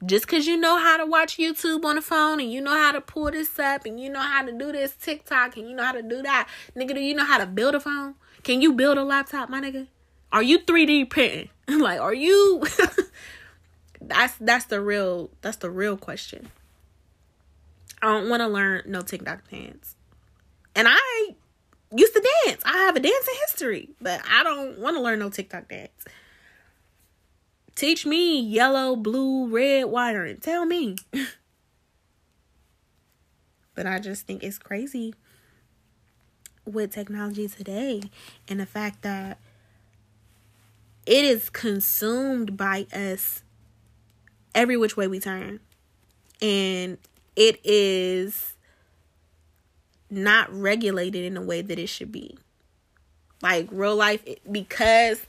Just 0.04 0.26
because 0.26 0.46
you 0.46 0.56
know 0.56 0.78
how 0.78 0.96
to 0.96 1.06
watch 1.06 1.36
YouTube 1.36 1.84
on 1.84 1.96
the 1.96 2.02
phone 2.02 2.40
and 2.40 2.50
you 2.52 2.60
know 2.60 2.76
how 2.76 2.90
to 2.90 3.00
pull 3.00 3.30
this 3.30 3.58
up 3.58 3.86
and 3.86 4.00
you 4.00 4.10
know 4.10 4.20
how 4.20 4.44
to 4.44 4.52
do 4.52 4.72
this 4.72 4.96
TikTok 4.96 5.56
and 5.56 5.68
you 5.68 5.76
know 5.76 5.84
how 5.84 5.92
to 5.92 6.02
do 6.02 6.22
that, 6.22 6.48
nigga, 6.76 6.94
do 6.94 7.00
you 7.00 7.14
know 7.14 7.24
how 7.24 7.38
to 7.38 7.46
build 7.46 7.76
a 7.76 7.80
phone? 7.80 8.16
Can 8.42 8.60
you 8.60 8.72
build 8.72 8.98
a 8.98 9.04
laptop, 9.04 9.48
my 9.48 9.60
nigga? 9.60 9.86
Are 10.32 10.42
you 10.42 10.58
3D 10.58 11.08
printing? 11.08 11.50
like, 11.68 12.00
are 12.00 12.14
you? 12.14 12.64
that's 14.00 14.34
that's 14.40 14.64
the 14.66 14.80
real 14.80 15.30
that's 15.40 15.58
the 15.58 15.70
real 15.70 15.96
question. 15.96 16.50
I 18.00 18.06
don't 18.06 18.28
want 18.28 18.40
to 18.40 18.48
learn 18.48 18.82
no 18.86 19.02
TikTok 19.02 19.48
dance, 19.48 19.94
and 20.74 20.88
I 20.90 21.28
used 21.94 22.14
to 22.14 22.28
dance. 22.46 22.62
I 22.64 22.78
have 22.78 22.96
a 22.96 23.00
dancing 23.00 23.34
history, 23.46 23.90
but 24.00 24.20
I 24.28 24.42
don't 24.42 24.78
want 24.80 24.96
to 24.96 25.00
learn 25.00 25.20
no 25.20 25.30
TikTok 25.30 25.68
dance. 25.68 26.04
Teach 27.74 28.04
me 28.04 28.40
yellow, 28.40 28.96
blue, 28.96 29.48
red 29.48 29.84
wiring. 29.84 30.38
Tell 30.38 30.66
me. 30.66 30.96
but 33.74 33.86
I 33.86 33.98
just 33.98 34.26
think 34.26 34.42
it's 34.42 34.58
crazy 34.58 35.14
with 36.64 36.92
technology 36.92 37.48
today 37.48 38.02
and 38.48 38.60
the 38.60 38.66
fact 38.66 39.02
that 39.02 39.38
it 41.06 41.24
is 41.24 41.50
consumed 41.50 42.56
by 42.56 42.86
us 42.92 43.42
every 44.54 44.76
which 44.76 44.96
way 44.96 45.08
we 45.08 45.18
turn. 45.18 45.60
And 46.40 46.98
it 47.36 47.60
is 47.64 48.54
not 50.10 50.52
regulated 50.52 51.24
in 51.24 51.36
a 51.36 51.42
way 51.42 51.62
that 51.62 51.78
it 51.78 51.88
should 51.88 52.12
be. 52.12 52.36
Like 53.40 53.68
real 53.72 53.96
life, 53.96 54.22
because 54.50 55.26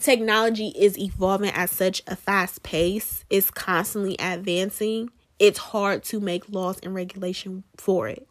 technology 0.00 0.68
is 0.76 0.98
evolving 0.98 1.50
at 1.50 1.70
such 1.70 2.02
a 2.06 2.16
fast 2.16 2.62
pace, 2.62 3.24
it's 3.30 3.50
constantly 3.50 4.16
advancing. 4.18 5.10
It's 5.38 5.58
hard 5.58 6.04
to 6.04 6.20
make 6.20 6.48
laws 6.48 6.78
and 6.82 6.94
regulation 6.94 7.64
for 7.76 8.08
it 8.08 8.26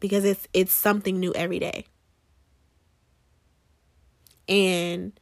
because 0.00 0.24
it's 0.24 0.46
it's 0.52 0.72
something 0.72 1.18
new 1.18 1.32
every 1.34 1.58
day. 1.58 1.86
And 4.48 5.18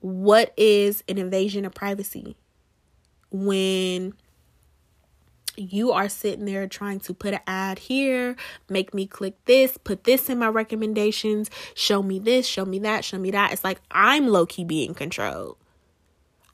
what 0.00 0.52
is 0.56 1.04
an 1.08 1.18
invasion 1.18 1.64
of 1.64 1.74
privacy 1.74 2.36
when 3.30 4.14
you 5.56 5.92
are 5.92 6.08
sitting 6.08 6.44
there 6.44 6.66
trying 6.66 7.00
to 7.00 7.14
put 7.14 7.34
an 7.34 7.40
ad 7.46 7.78
here, 7.78 8.36
make 8.68 8.94
me 8.94 9.06
click 9.06 9.34
this, 9.44 9.76
put 9.78 10.04
this 10.04 10.28
in 10.28 10.38
my 10.38 10.48
recommendations, 10.48 11.50
show 11.74 12.02
me 12.02 12.18
this, 12.18 12.46
show 12.46 12.64
me 12.64 12.78
that, 12.80 13.04
show 13.04 13.18
me 13.18 13.30
that. 13.30 13.52
It's 13.52 13.64
like 13.64 13.80
I'm 13.90 14.28
low 14.28 14.46
key 14.46 14.64
being 14.64 14.94
controlled. 14.94 15.56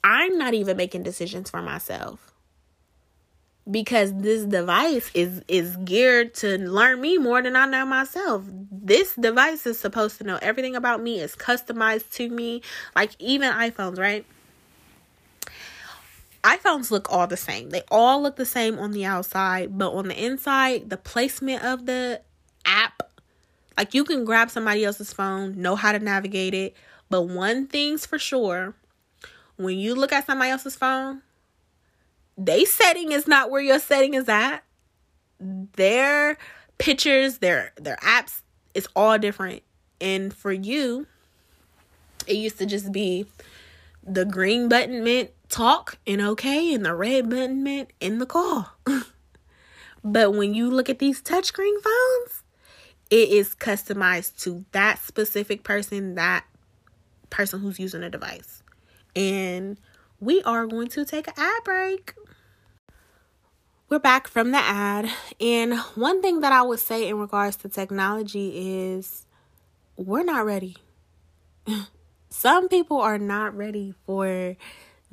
I'm 0.04 0.38
not 0.38 0.54
even 0.54 0.76
making 0.76 1.02
decisions 1.02 1.50
for 1.50 1.62
myself 1.62 2.32
because 3.68 4.14
this 4.14 4.44
device 4.44 5.10
is 5.14 5.42
is 5.48 5.76
geared 5.78 6.34
to 6.34 6.58
learn 6.58 7.00
me 7.00 7.18
more 7.18 7.42
than 7.42 7.56
I 7.56 7.66
know 7.66 7.84
myself. 7.84 8.44
This 8.70 9.14
device 9.14 9.66
is 9.66 9.78
supposed 9.78 10.18
to 10.18 10.24
know 10.24 10.38
everything 10.40 10.76
about 10.76 11.02
me. 11.02 11.20
It's 11.20 11.34
customized 11.34 12.12
to 12.12 12.28
me. 12.28 12.62
Like 12.94 13.12
even 13.18 13.52
iPhones, 13.52 13.98
right? 13.98 14.24
iPhones 16.46 16.92
look 16.92 17.10
all 17.10 17.26
the 17.26 17.36
same. 17.36 17.70
They 17.70 17.82
all 17.90 18.22
look 18.22 18.36
the 18.36 18.46
same 18.46 18.78
on 18.78 18.92
the 18.92 19.04
outside, 19.04 19.76
but 19.76 19.92
on 19.92 20.06
the 20.06 20.24
inside, 20.24 20.90
the 20.90 20.96
placement 20.96 21.64
of 21.64 21.86
the 21.86 22.20
app, 22.64 23.02
like 23.76 23.94
you 23.94 24.04
can 24.04 24.24
grab 24.24 24.50
somebody 24.50 24.84
else's 24.84 25.12
phone, 25.12 25.60
know 25.60 25.74
how 25.74 25.90
to 25.90 25.98
navigate 25.98 26.54
it, 26.54 26.76
but 27.10 27.22
one 27.22 27.66
thing's 27.66 28.06
for 28.06 28.18
sure, 28.18 28.74
when 29.56 29.78
you 29.78 29.94
look 29.94 30.12
at 30.12 30.26
somebody 30.26 30.50
else's 30.50 30.76
phone, 30.76 31.22
they 32.38 32.64
setting 32.64 33.10
is 33.10 33.26
not 33.26 33.50
where 33.50 33.62
your 33.62 33.80
setting 33.80 34.14
is 34.14 34.28
at. 34.28 34.62
Their 35.40 36.38
pictures, 36.78 37.38
their 37.38 37.72
their 37.76 37.96
apps, 37.96 38.42
it's 38.74 38.88
all 38.94 39.18
different. 39.18 39.62
And 40.00 40.32
for 40.32 40.52
you, 40.52 41.06
it 42.26 42.36
used 42.36 42.58
to 42.58 42.66
just 42.66 42.92
be 42.92 43.26
the 44.02 44.24
green 44.24 44.68
button 44.68 45.02
meant 45.02 45.30
talk 45.48 45.98
and 46.06 46.20
okay, 46.20 46.74
and 46.74 46.84
the 46.84 46.94
red 46.94 47.30
button 47.30 47.62
meant 47.62 47.92
in 48.00 48.18
the 48.18 48.26
call. 48.26 48.72
but 50.04 50.34
when 50.34 50.54
you 50.54 50.70
look 50.70 50.88
at 50.88 50.98
these 50.98 51.22
touchscreen 51.22 51.80
phones, 51.82 52.42
it 53.10 53.28
is 53.28 53.54
customized 53.54 54.40
to 54.42 54.64
that 54.72 54.98
specific 54.98 55.62
person, 55.62 56.14
that 56.16 56.44
person 57.30 57.60
who's 57.60 57.78
using 57.78 58.02
a 58.02 58.10
device. 58.10 58.62
And 59.14 59.78
we 60.20 60.42
are 60.42 60.66
going 60.66 60.88
to 60.88 61.04
take 61.04 61.28
an 61.28 61.34
ad 61.36 61.64
break. 61.64 62.14
We're 63.88 64.00
back 64.00 64.26
from 64.26 64.50
the 64.50 64.58
ad. 64.58 65.08
And 65.40 65.78
one 65.94 66.20
thing 66.20 66.40
that 66.40 66.52
I 66.52 66.62
would 66.62 66.80
say 66.80 67.08
in 67.08 67.18
regards 67.18 67.56
to 67.58 67.68
technology 67.68 68.88
is 68.88 69.26
we're 69.96 70.24
not 70.24 70.44
ready. 70.44 70.76
Some 72.28 72.68
people 72.68 73.00
are 73.00 73.18
not 73.18 73.56
ready 73.56 73.94
for 74.04 74.56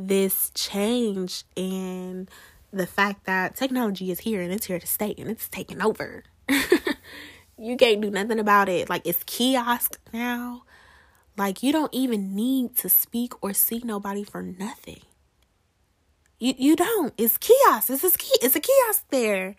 this 0.07 0.51
change 0.53 1.43
and 1.55 2.29
the 2.71 2.87
fact 2.87 3.25
that 3.25 3.55
technology 3.55 4.11
is 4.11 4.21
here 4.21 4.41
and 4.41 4.51
it's 4.51 4.65
here 4.65 4.79
to 4.79 4.87
stay 4.87 5.13
and 5.17 5.29
it's 5.29 5.47
taking 5.47 5.81
over. 5.81 6.23
you 7.57 7.77
can't 7.77 8.01
do 8.01 8.09
nothing 8.09 8.39
about 8.39 8.69
it. 8.69 8.89
Like 8.89 9.03
it's 9.05 9.23
kiosk 9.25 9.99
now. 10.11 10.63
Like 11.37 11.63
you 11.63 11.71
don't 11.71 11.93
even 11.93 12.35
need 12.35 12.75
to 12.77 12.89
speak 12.89 13.33
or 13.43 13.53
see 13.53 13.81
nobody 13.83 14.23
for 14.23 14.41
nothing. 14.41 15.01
You 16.39 16.53
you 16.57 16.75
don't. 16.75 17.13
It's 17.17 17.37
kiosk. 17.37 17.89
It's 17.89 18.03
a. 18.03 18.11
It's 18.41 18.55
a 18.55 18.59
kiosk 18.59 19.05
there. 19.09 19.55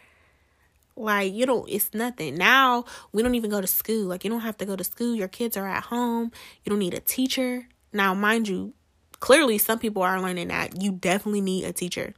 Like 0.97 1.33
you 1.33 1.47
don't. 1.47 1.69
It's 1.69 1.95
nothing. 1.95 2.37
Now 2.37 2.85
we 3.13 3.23
don't 3.23 3.35
even 3.35 3.51
go 3.51 3.61
to 3.61 3.67
school. 3.67 4.07
Like 4.07 4.25
you 4.25 4.31
don't 4.31 4.41
have 4.41 4.59
to 4.59 4.67
go 4.67 4.77
to 4.77 4.85
school. 4.85 5.15
Your 5.15 5.29
kids 5.29 5.57
are 5.57 5.67
at 5.67 5.85
home. 5.85 6.31
You 6.65 6.71
don't 6.71 6.79
need 6.79 6.95
a 6.95 7.01
teacher. 7.01 7.69
Now, 7.93 8.13
mind 8.13 8.49
you, 8.49 8.75
clearly 9.25 9.57
some 9.57 9.79
people 9.79 10.03
are 10.03 10.21
learning 10.21 10.49
that 10.49 10.83
you 10.83 10.93
definitely 10.93 11.41
need 11.41 11.65
a 11.65 11.73
teacher. 11.73 12.13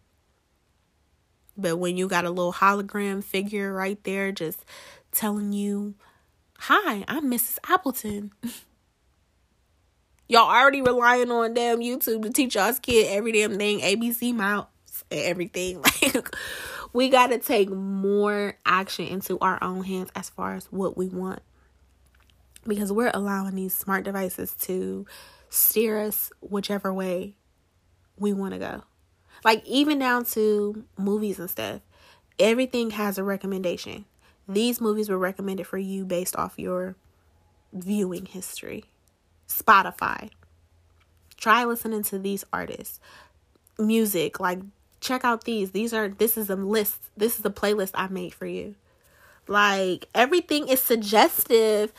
But 1.57 1.77
when 1.77 1.97
you 1.97 2.09
got 2.09 2.25
a 2.25 2.31
little 2.31 2.53
hologram 2.53 3.23
figure 3.23 3.73
right 3.73 4.03
there 4.03 4.33
just 4.33 4.65
telling 5.13 5.53
you, 5.53 5.95
Hi, 6.59 7.05
I'm 7.07 7.31
Mrs. 7.31 7.59
Appleton. 7.69 8.33
y'all 10.29 10.51
already 10.51 10.83
relying 10.83 11.31
on 11.31 11.55
damn 11.55 11.79
YouTube 11.79 12.25
to 12.25 12.31
teach 12.31 12.57
y'all's 12.57 12.81
kid 12.81 13.07
every 13.09 13.31
damn 13.31 13.57
thing, 13.57 13.79
ABC 13.83 14.35
mouse 14.35 14.67
and 15.09 15.21
everything. 15.21 15.85
Like 16.03 16.35
we 16.93 17.09
gotta 17.09 17.39
take 17.39 17.71
more 17.71 18.57
action 18.67 19.07
into 19.07 19.39
our 19.39 19.63
own 19.63 19.85
hands 19.85 20.11
as 20.17 20.31
far 20.31 20.55
as 20.55 20.67
what 20.73 20.97
we 20.97 21.09
want. 21.09 21.41
Because 22.67 22.91
we're 22.91 23.13
allowing 23.15 23.55
these 23.55 23.77
smart 23.77 24.03
devices 24.03 24.55
to 24.63 25.07
steer 25.49 26.01
us 26.01 26.33
whichever 26.41 26.93
way 26.93 27.37
we 28.19 28.33
want 28.33 28.55
to 28.55 28.59
go. 28.59 28.83
Like, 29.45 29.65
even 29.67 29.99
down 29.99 30.25
to 30.27 30.85
movies 30.97 31.39
and 31.39 31.51
stuff, 31.51 31.81
everything 32.39 32.91
has 32.91 33.19
a 33.19 33.25
recommendation. 33.25 34.07
These 34.49 34.81
movies 34.81 35.09
were 35.09 35.19
recommended 35.19 35.67
for 35.67 35.79
you 35.79 36.05
based 36.05 36.37
off 36.37 36.59
your 36.59 36.97
viewing 37.73 38.27
history. 38.27 38.85
Spotify. 39.49 40.31
Try 41.37 41.65
listening 41.65 42.03
to 42.05 42.19
these 42.19 42.45
artists. 42.53 43.01
Music, 43.79 44.41
like 44.41 44.61
check 45.01 45.25
out 45.25 45.45
these. 45.45 45.73
These 45.73 45.93
are 45.93 46.09
this 46.09 46.37
is 46.37 46.49
a 46.49 46.57
list. 46.57 47.11
This 47.17 47.39
is 47.39 47.45
a 47.45 47.51
playlist 47.51 47.91
I 47.95 48.09
made 48.09 48.35
for 48.35 48.47
you. 48.47 48.75
Like 49.47 50.07
everything 50.15 50.69
is 50.69 50.81
suggestive 50.81 51.93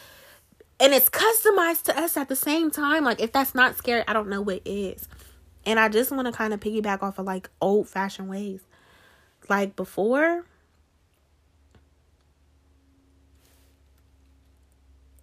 and 0.79 0.93
it's 0.93 1.09
customized 1.09 1.83
to 1.83 1.97
us 1.97 2.17
at 2.17 2.29
the 2.29 2.35
same 2.35 2.71
time. 2.71 3.03
Like 3.03 3.21
if 3.21 3.31
that's 3.31 3.55
not 3.55 3.75
scary, 3.75 4.03
I 4.07 4.13
don't 4.13 4.29
know 4.29 4.41
what 4.41 4.61
is. 4.65 5.07
And 5.65 5.79
I 5.79 5.89
just 5.89 6.11
want 6.11 6.27
to 6.27 6.31
kind 6.31 6.53
of 6.53 6.59
piggyback 6.59 7.03
off 7.03 7.19
of 7.19 7.25
like 7.25 7.49
old 7.61 7.89
fashioned 7.89 8.29
ways. 8.29 8.61
Like 9.49 9.75
before, 9.75 10.45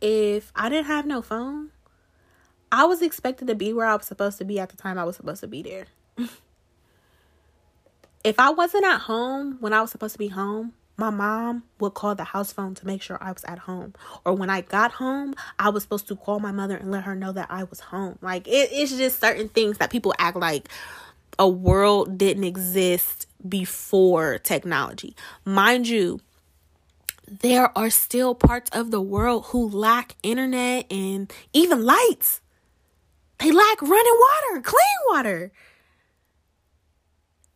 if 0.00 0.52
I 0.54 0.68
didn't 0.68 0.86
have 0.86 1.06
no 1.06 1.22
phone, 1.22 1.70
I 2.70 2.84
was 2.84 3.00
expected 3.02 3.46
to 3.48 3.54
be 3.54 3.72
where 3.72 3.86
I 3.86 3.94
was 3.94 4.06
supposed 4.06 4.38
to 4.38 4.44
be 4.44 4.58
at 4.58 4.70
the 4.70 4.76
time 4.76 4.98
I 4.98 5.04
was 5.04 5.16
supposed 5.16 5.40
to 5.40 5.46
be 5.46 5.62
there. 5.62 5.86
if 8.24 8.40
I 8.40 8.50
wasn't 8.50 8.84
at 8.84 9.02
home 9.02 9.58
when 9.60 9.72
I 9.72 9.80
was 9.80 9.92
supposed 9.92 10.14
to 10.14 10.18
be 10.18 10.28
home, 10.28 10.72
my 10.96 11.10
mom 11.10 11.64
would 11.80 11.94
call 11.94 12.14
the 12.14 12.24
house 12.24 12.52
phone 12.52 12.74
to 12.74 12.86
make 12.86 13.02
sure 13.02 13.18
I 13.20 13.32
was 13.32 13.44
at 13.44 13.58
home. 13.60 13.94
Or 14.24 14.34
when 14.34 14.50
I 14.50 14.60
got 14.60 14.92
home, 14.92 15.34
I 15.58 15.70
was 15.70 15.82
supposed 15.82 16.08
to 16.08 16.16
call 16.16 16.38
my 16.40 16.52
mother 16.52 16.76
and 16.76 16.90
let 16.90 17.04
her 17.04 17.14
know 17.14 17.32
that 17.32 17.48
I 17.50 17.64
was 17.64 17.80
home. 17.80 18.18
Like 18.22 18.46
it, 18.46 18.70
it's 18.72 18.96
just 18.96 19.20
certain 19.20 19.48
things 19.48 19.78
that 19.78 19.90
people 19.90 20.14
act 20.18 20.36
like 20.36 20.68
a 21.38 21.48
world 21.48 22.16
didn't 22.16 22.44
exist 22.44 23.26
before 23.46 24.38
technology. 24.38 25.16
Mind 25.44 25.88
you, 25.88 26.20
there 27.26 27.76
are 27.76 27.90
still 27.90 28.34
parts 28.34 28.70
of 28.70 28.90
the 28.90 29.00
world 29.00 29.46
who 29.46 29.68
lack 29.68 30.14
internet 30.22 30.90
and 30.92 31.32
even 31.52 31.84
lights. 31.84 32.40
They 33.38 33.50
lack 33.50 33.82
running 33.82 34.20
water, 34.20 34.62
clean 34.62 34.98
water 35.08 35.52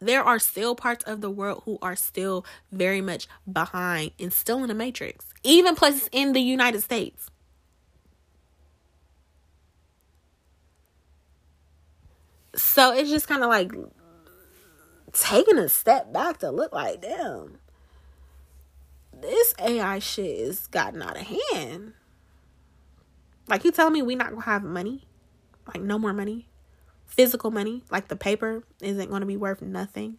there 0.00 0.22
are 0.22 0.38
still 0.38 0.74
parts 0.74 1.04
of 1.04 1.20
the 1.20 1.30
world 1.30 1.62
who 1.64 1.78
are 1.82 1.96
still 1.96 2.44
very 2.70 3.00
much 3.00 3.26
behind 3.50 4.12
and 4.18 4.32
still 4.32 4.62
in 4.62 4.68
the 4.68 4.74
matrix, 4.74 5.26
even 5.42 5.74
places 5.74 6.08
in 6.12 6.32
the 6.32 6.40
United 6.40 6.82
States. 6.82 7.30
So 12.54 12.92
it's 12.92 13.10
just 13.10 13.28
kind 13.28 13.42
of 13.42 13.48
like 13.48 13.72
taking 15.12 15.58
a 15.58 15.68
step 15.68 16.12
back 16.12 16.38
to 16.38 16.50
look 16.50 16.72
like, 16.72 17.02
damn, 17.02 17.58
this 19.12 19.54
AI 19.60 19.98
shit 19.98 20.26
is 20.26 20.66
gotten 20.68 21.02
out 21.02 21.16
of 21.16 21.26
hand. 21.26 21.94
Like 23.48 23.64
you 23.64 23.72
tell 23.72 23.90
me 23.90 24.02
we 24.02 24.14
not 24.14 24.30
gonna 24.30 24.42
have 24.42 24.62
money, 24.62 25.06
like 25.66 25.80
no 25.80 25.98
more 25.98 26.12
money 26.12 26.46
physical 27.08 27.50
money, 27.50 27.82
like 27.90 28.08
the 28.08 28.16
paper, 28.16 28.62
isn't 28.80 29.08
going 29.08 29.20
to 29.20 29.26
be 29.26 29.36
worth 29.36 29.60
nothing. 29.60 30.18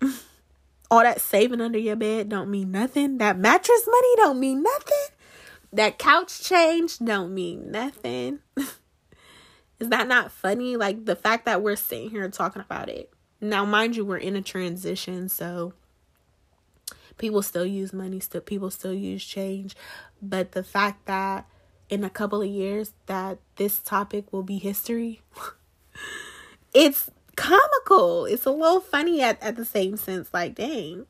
All 0.90 1.00
that 1.00 1.20
saving 1.20 1.60
under 1.60 1.78
your 1.78 1.96
bed 1.96 2.28
don't 2.28 2.50
mean 2.50 2.70
nothing. 2.70 3.18
That 3.18 3.38
mattress 3.38 3.86
money 3.86 4.08
don't 4.16 4.38
mean 4.38 4.62
nothing. 4.62 5.16
That 5.72 5.98
couch 5.98 6.42
change 6.42 6.98
don't 6.98 7.34
mean 7.34 7.70
nothing. 7.70 8.40
Is 9.80 9.88
that 9.90 10.08
not 10.08 10.32
funny? 10.32 10.76
Like 10.76 11.04
the 11.04 11.16
fact 11.16 11.44
that 11.46 11.62
we're 11.62 11.76
sitting 11.76 12.10
here 12.10 12.28
talking 12.28 12.62
about 12.62 12.88
it. 12.88 13.10
Now, 13.40 13.64
mind 13.64 13.96
you, 13.96 14.04
we're 14.04 14.16
in 14.16 14.34
a 14.34 14.42
transition, 14.42 15.28
so 15.28 15.72
people 17.18 17.42
still 17.42 17.66
use 17.66 17.92
money, 17.92 18.18
still 18.18 18.40
people 18.40 18.70
still 18.70 18.94
use 18.94 19.24
change. 19.24 19.76
But 20.20 20.52
the 20.52 20.64
fact 20.64 21.06
that 21.06 21.46
in 21.88 22.04
a 22.04 22.10
couple 22.10 22.42
of 22.42 22.48
years 22.48 22.92
that 23.06 23.38
this 23.56 23.80
topic 23.80 24.32
will 24.32 24.42
be 24.42 24.58
history 24.58 25.22
it's 26.74 27.10
comical. 27.36 28.26
It's 28.26 28.46
a 28.46 28.50
little 28.50 28.80
funny 28.80 29.22
at, 29.22 29.42
at 29.42 29.56
the 29.56 29.64
same 29.64 29.96
sense. 29.96 30.28
Like, 30.32 30.54
dang, 30.54 31.06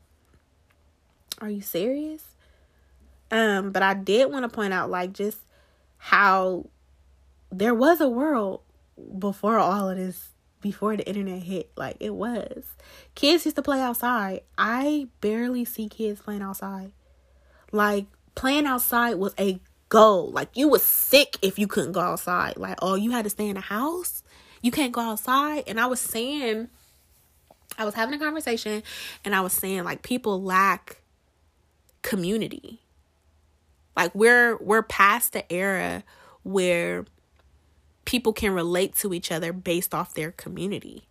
are 1.41 1.49
you 1.49 1.61
serious? 1.61 2.23
Um, 3.31 3.71
but 3.71 3.83
I 3.83 3.93
did 3.93 4.31
want 4.31 4.43
to 4.43 4.49
point 4.49 4.73
out, 4.73 4.89
like, 4.89 5.13
just 5.13 5.39
how 5.97 6.67
there 7.51 7.73
was 7.73 8.01
a 8.01 8.09
world 8.09 8.61
before 9.17 9.57
all 9.59 9.89
of 9.89 9.97
this, 9.97 10.29
before 10.61 10.97
the 10.97 11.07
internet 11.07 11.43
hit. 11.43 11.71
Like, 11.75 11.97
it 11.99 12.13
was. 12.13 12.63
Kids 13.15 13.45
used 13.45 13.55
to 13.55 13.61
play 13.61 13.81
outside. 13.81 14.41
I 14.57 15.07
barely 15.21 15.65
see 15.65 15.89
kids 15.89 16.21
playing 16.21 16.41
outside. 16.41 16.91
Like, 17.71 18.05
playing 18.35 18.65
outside 18.65 19.15
was 19.15 19.33
a 19.39 19.59
goal. 19.89 20.31
Like, 20.31 20.55
you 20.55 20.67
was 20.67 20.83
sick 20.83 21.37
if 21.41 21.59
you 21.59 21.67
couldn't 21.67 21.91
go 21.91 22.01
outside. 22.01 22.57
Like, 22.57 22.77
oh, 22.81 22.95
you 22.95 23.11
had 23.11 23.25
to 23.25 23.29
stay 23.29 23.47
in 23.47 23.55
the 23.55 23.61
house 23.61 24.23
you 24.61 24.71
can't 24.71 24.91
go 24.91 25.01
outside. 25.01 25.63
And 25.67 25.79
I 25.79 25.87
was 25.87 25.99
saying, 25.99 26.69
I 27.77 27.85
was 27.85 27.93
having 27.93 28.15
a 28.15 28.23
conversation 28.23 28.83
and 29.23 29.35
I 29.35 29.41
was 29.41 29.53
saying 29.53 29.83
like 29.83 30.01
people 30.01 30.41
lack 30.41 31.01
community. 32.01 32.81
Like 33.95 34.13
we're 34.15 34.57
we're 34.57 34.83
past 34.83 35.33
the 35.33 35.51
era 35.51 36.03
where 36.43 37.05
people 38.05 38.33
can 38.33 38.53
relate 38.53 38.95
to 38.95 39.13
each 39.13 39.31
other 39.31 39.53
based 39.53 39.93
off 39.93 40.13
their 40.13 40.31
community. 40.31 41.03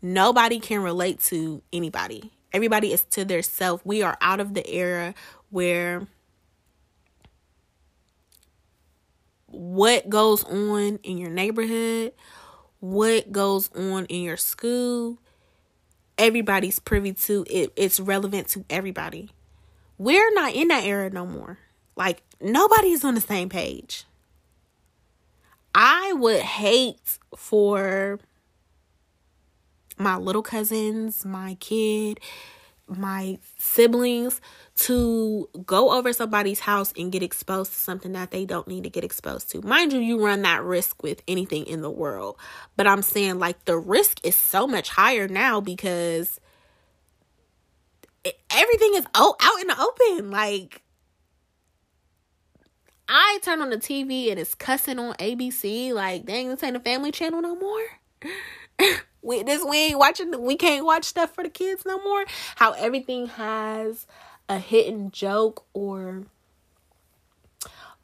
Nobody 0.00 0.60
can 0.60 0.82
relate 0.82 1.20
to 1.22 1.62
anybody. 1.72 2.32
Everybody 2.52 2.92
is 2.92 3.04
to 3.10 3.24
their 3.24 3.42
self. 3.42 3.84
We 3.84 4.02
are 4.02 4.16
out 4.20 4.40
of 4.40 4.54
the 4.54 4.66
era 4.68 5.14
where 5.50 6.06
what 9.46 10.08
goes 10.08 10.44
on 10.44 10.98
in 11.02 11.18
your 11.18 11.30
neighborhood, 11.30 12.12
what 12.80 13.32
goes 13.32 13.70
on 13.74 14.06
in 14.06 14.22
your 14.22 14.36
school, 14.36 15.18
everybody's 16.16 16.78
privy 16.78 17.12
to 17.12 17.44
it. 17.48 17.72
It's 17.76 18.00
relevant 18.00 18.48
to 18.48 18.64
everybody. 18.70 19.30
We're 19.96 20.32
not 20.34 20.54
in 20.54 20.68
that 20.68 20.84
era 20.84 21.10
no 21.10 21.26
more. 21.26 21.58
Like 21.96 22.22
nobody's 22.40 23.04
on 23.04 23.14
the 23.14 23.20
same 23.20 23.48
page. 23.48 24.04
I 25.74 26.12
would 26.14 26.40
hate 26.40 27.18
for 27.36 28.18
my 29.96 30.16
little 30.16 30.42
cousins, 30.42 31.24
my 31.24 31.56
kid, 31.60 32.20
my 32.88 33.38
siblings 33.58 34.40
to 34.76 35.48
go 35.66 35.92
over 35.92 36.12
somebody's 36.12 36.60
house 36.60 36.92
and 36.96 37.10
get 37.10 37.22
exposed 37.22 37.72
to 37.72 37.78
something 37.78 38.12
that 38.12 38.30
they 38.30 38.44
don't 38.44 38.68
need 38.68 38.84
to 38.84 38.90
get 38.90 39.04
exposed 39.04 39.50
to. 39.50 39.60
Mind 39.62 39.92
you, 39.92 40.00
you 40.00 40.24
run 40.24 40.42
that 40.42 40.62
risk 40.62 41.02
with 41.02 41.22
anything 41.26 41.66
in 41.66 41.82
the 41.82 41.90
world. 41.90 42.36
But 42.76 42.86
I'm 42.86 43.02
saying 43.02 43.38
like 43.38 43.64
the 43.64 43.76
risk 43.76 44.24
is 44.24 44.36
so 44.36 44.66
much 44.66 44.90
higher 44.90 45.28
now 45.28 45.60
because 45.60 46.40
everything 48.50 48.94
is 48.94 49.06
out 49.14 49.36
in 49.60 49.66
the 49.66 49.80
open. 49.80 50.30
Like 50.30 50.82
I 53.08 53.38
turn 53.42 53.62
on 53.62 53.70
the 53.70 53.78
TV 53.78 54.30
and 54.30 54.38
it's 54.38 54.54
cussing 54.54 54.98
on 54.98 55.14
ABC. 55.14 55.92
Like, 55.92 56.26
dang, 56.26 56.48
this 56.48 56.62
ain't 56.62 56.76
a 56.76 56.80
family 56.80 57.10
channel 57.10 57.40
no 57.40 57.54
more. 57.56 57.84
we 59.22 59.42
this 59.42 59.64
we 59.64 59.76
ain't 59.76 59.98
watching 59.98 60.42
we 60.42 60.56
can't 60.56 60.84
watch 60.84 61.04
stuff 61.04 61.34
for 61.34 61.42
the 61.42 61.50
kids 61.50 61.84
no 61.84 62.02
more. 62.02 62.24
How 62.56 62.72
everything 62.72 63.26
has 63.26 64.06
a 64.48 64.58
hidden 64.58 65.10
joke 65.10 65.64
or 65.72 66.24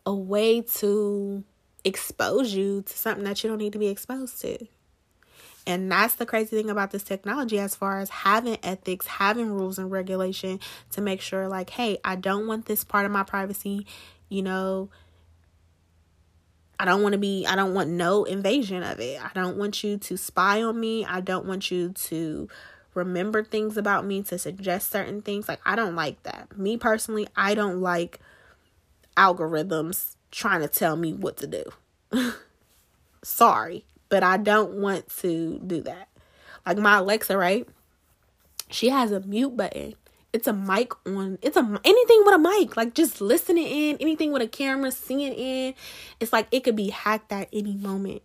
a 0.07 0.15
way 0.15 0.61
to 0.61 1.45
expose 1.85 2.53
you 2.53 2.83
to 2.83 2.97
something 2.97 3.25
that 3.25 3.43
you 3.43 3.51
don't 3.51 3.59
need 3.59 3.73
to 3.73 3.79
be 3.79 3.89
exposed 3.89 4.41
to. 4.43 4.67
And 5.67 5.91
that's 5.91 6.15
the 6.17 6.27
crazy 6.27 6.57
thing 6.57 6.69
about 6.69 6.91
this 6.91 7.03
technology 7.03 7.59
as 7.59 7.75
far 7.75 8.01
as 8.01 8.11
having 8.11 8.59
ethics, 8.63 9.07
having 9.07 9.51
rules 9.51 9.79
and 9.79 9.91
regulation 9.91 10.61
to 10.91 11.01
make 11.01 11.23
sure, 11.23 11.49
like, 11.49 11.71
hey, 11.71 11.99
I 12.05 12.17
don't 12.17 12.47
want 12.47 12.67
this 12.67 12.85
part 12.85 13.07
of 13.07 13.13
my 13.13 13.23
privacy, 13.23 13.87
you 14.29 14.43
know, 14.43 14.91
I 16.79 16.85
don't 16.85 17.03
want 17.03 17.13
to 17.13 17.19
be, 17.19 17.47
I 17.47 17.57
don't 17.57 17.75
want 17.75 17.91
no 17.91 18.25
invasion 18.25 18.83
of 18.83 19.01
it. 19.01 19.23
I 19.23 19.31
don't 19.35 19.57
want 19.57 19.85
you 19.85 19.97
to 19.97 20.17
spy 20.17 20.63
on 20.63 20.79
me. 20.79 21.05
I 21.05 21.21
don't 21.21 21.47
want 21.47 21.71
you 21.71 21.91
to 21.91 22.49
remember 22.95 23.45
things 23.45 23.77
about 23.77 24.05
me, 24.05 24.23
to 24.25 24.39
suggest 24.39 24.91
certain 24.91 25.23
things. 25.23 25.49
Like, 25.49 25.61
I 25.65 25.77
don't 25.77 25.95
like 25.95 26.23
that. 26.25 26.57
Me 26.57 26.77
personally, 26.77 27.29
I 27.37 27.55
don't 27.55 27.81
like 27.81 28.21
algorithms 29.17 30.17
trying 30.31 30.61
to 30.61 30.69
tell 30.69 30.97
me 30.97 31.13
what 31.13 31.37
to 31.39 31.47
do. 31.47 31.65
Sorry, 33.23 33.85
but 34.09 34.23
I 34.23 34.37
don't 34.37 34.75
want 34.75 35.09
to 35.21 35.61
do 35.65 35.81
that. 35.83 36.09
Like 36.67 36.79
my 36.79 36.99
Alexa, 36.99 37.37
right? 37.37 37.69
She 38.71 38.89
has 38.89 39.13
a 39.13 39.21
mute 39.21 39.57
button 39.57 39.95
it's 40.35 40.49
a 40.49 40.53
mic 40.53 40.93
on 41.07 41.39
it's 41.43 41.57
a 41.57 41.81
anything 41.85 42.23
with 42.27 42.35
a 42.35 42.39
mic 42.39 42.77
like 42.77 42.93
just 42.93 43.21
listening 43.21 43.67
in 43.67 43.97
anything 44.01 44.33
with 44.33 44.43
a 44.43 44.49
camera 44.49 44.91
seeing 44.91 45.33
in 45.33 45.73
it's 46.19 46.33
like 46.33 46.49
it 46.51 46.65
could 46.65 46.77
be 46.77 46.91
hacked 46.91 47.33
at 47.33 47.49
any 47.53 47.75
moment. 47.75 48.23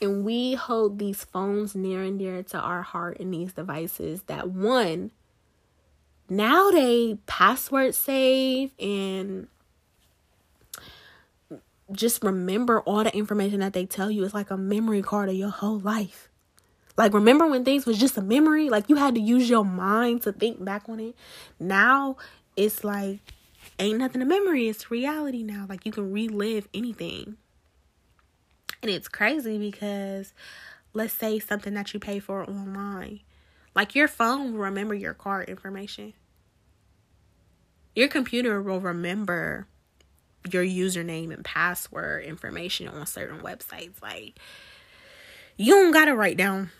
And 0.00 0.24
we 0.24 0.54
hold 0.54 0.98
these 0.98 1.22
phones 1.22 1.76
near 1.76 2.02
and 2.02 2.18
dear 2.18 2.42
to 2.42 2.58
our 2.58 2.82
heart 2.82 3.18
in 3.18 3.30
these 3.30 3.52
devices 3.52 4.22
that 4.22 4.48
one 4.48 5.10
now 6.30 6.70
they 6.70 7.18
password 7.26 7.94
save 7.94 8.72
and 8.80 9.48
just 11.92 12.24
remember 12.24 12.80
all 12.80 13.04
the 13.04 13.14
information 13.14 13.60
that 13.60 13.72
they 13.72 13.84
tell 13.84 14.10
you. 14.10 14.24
It's 14.24 14.32
like 14.32 14.50
a 14.50 14.56
memory 14.56 15.02
card 15.02 15.28
of 15.28 15.34
your 15.34 15.50
whole 15.50 15.78
life 15.78 16.29
like, 17.00 17.14
remember 17.14 17.46
when 17.46 17.64
things 17.64 17.86
was 17.86 17.98
just 17.98 18.16
a 18.16 18.22
memory? 18.22 18.68
Like, 18.68 18.88
you 18.88 18.96
had 18.96 19.14
to 19.14 19.20
use 19.20 19.48
your 19.48 19.64
mind 19.64 20.22
to 20.22 20.32
think 20.32 20.64
back 20.64 20.88
on 20.88 21.00
it. 21.00 21.14
Now, 21.58 22.16
it's 22.56 22.84
like 22.84 23.20
ain't 23.78 23.98
nothing 23.98 24.22
a 24.22 24.26
memory. 24.26 24.68
It's 24.68 24.90
reality 24.90 25.42
now. 25.42 25.66
Like 25.68 25.86
you 25.86 25.92
can 25.92 26.12
relive 26.12 26.68
anything. 26.74 27.36
And 28.82 28.90
it's 28.90 29.08
crazy 29.08 29.58
because 29.58 30.32
let's 30.92 31.14
say 31.14 31.38
something 31.38 31.74
that 31.74 31.92
you 31.92 32.00
pay 32.00 32.18
for 32.18 32.48
online. 32.48 33.20
Like 33.74 33.94
your 33.94 34.08
phone 34.08 34.52
will 34.52 34.60
remember 34.60 34.94
your 34.94 35.14
card 35.14 35.48
information. 35.48 36.12
Your 37.94 38.08
computer 38.08 38.62
will 38.62 38.80
remember 38.80 39.66
your 40.50 40.64
username 40.64 41.32
and 41.32 41.44
password 41.44 42.24
information 42.24 42.88
on 42.88 43.06
certain 43.06 43.40
websites. 43.40 44.02
Like 44.02 44.38
you 45.56 45.74
don't 45.74 45.92
gotta 45.92 46.14
write 46.14 46.36
down 46.36 46.70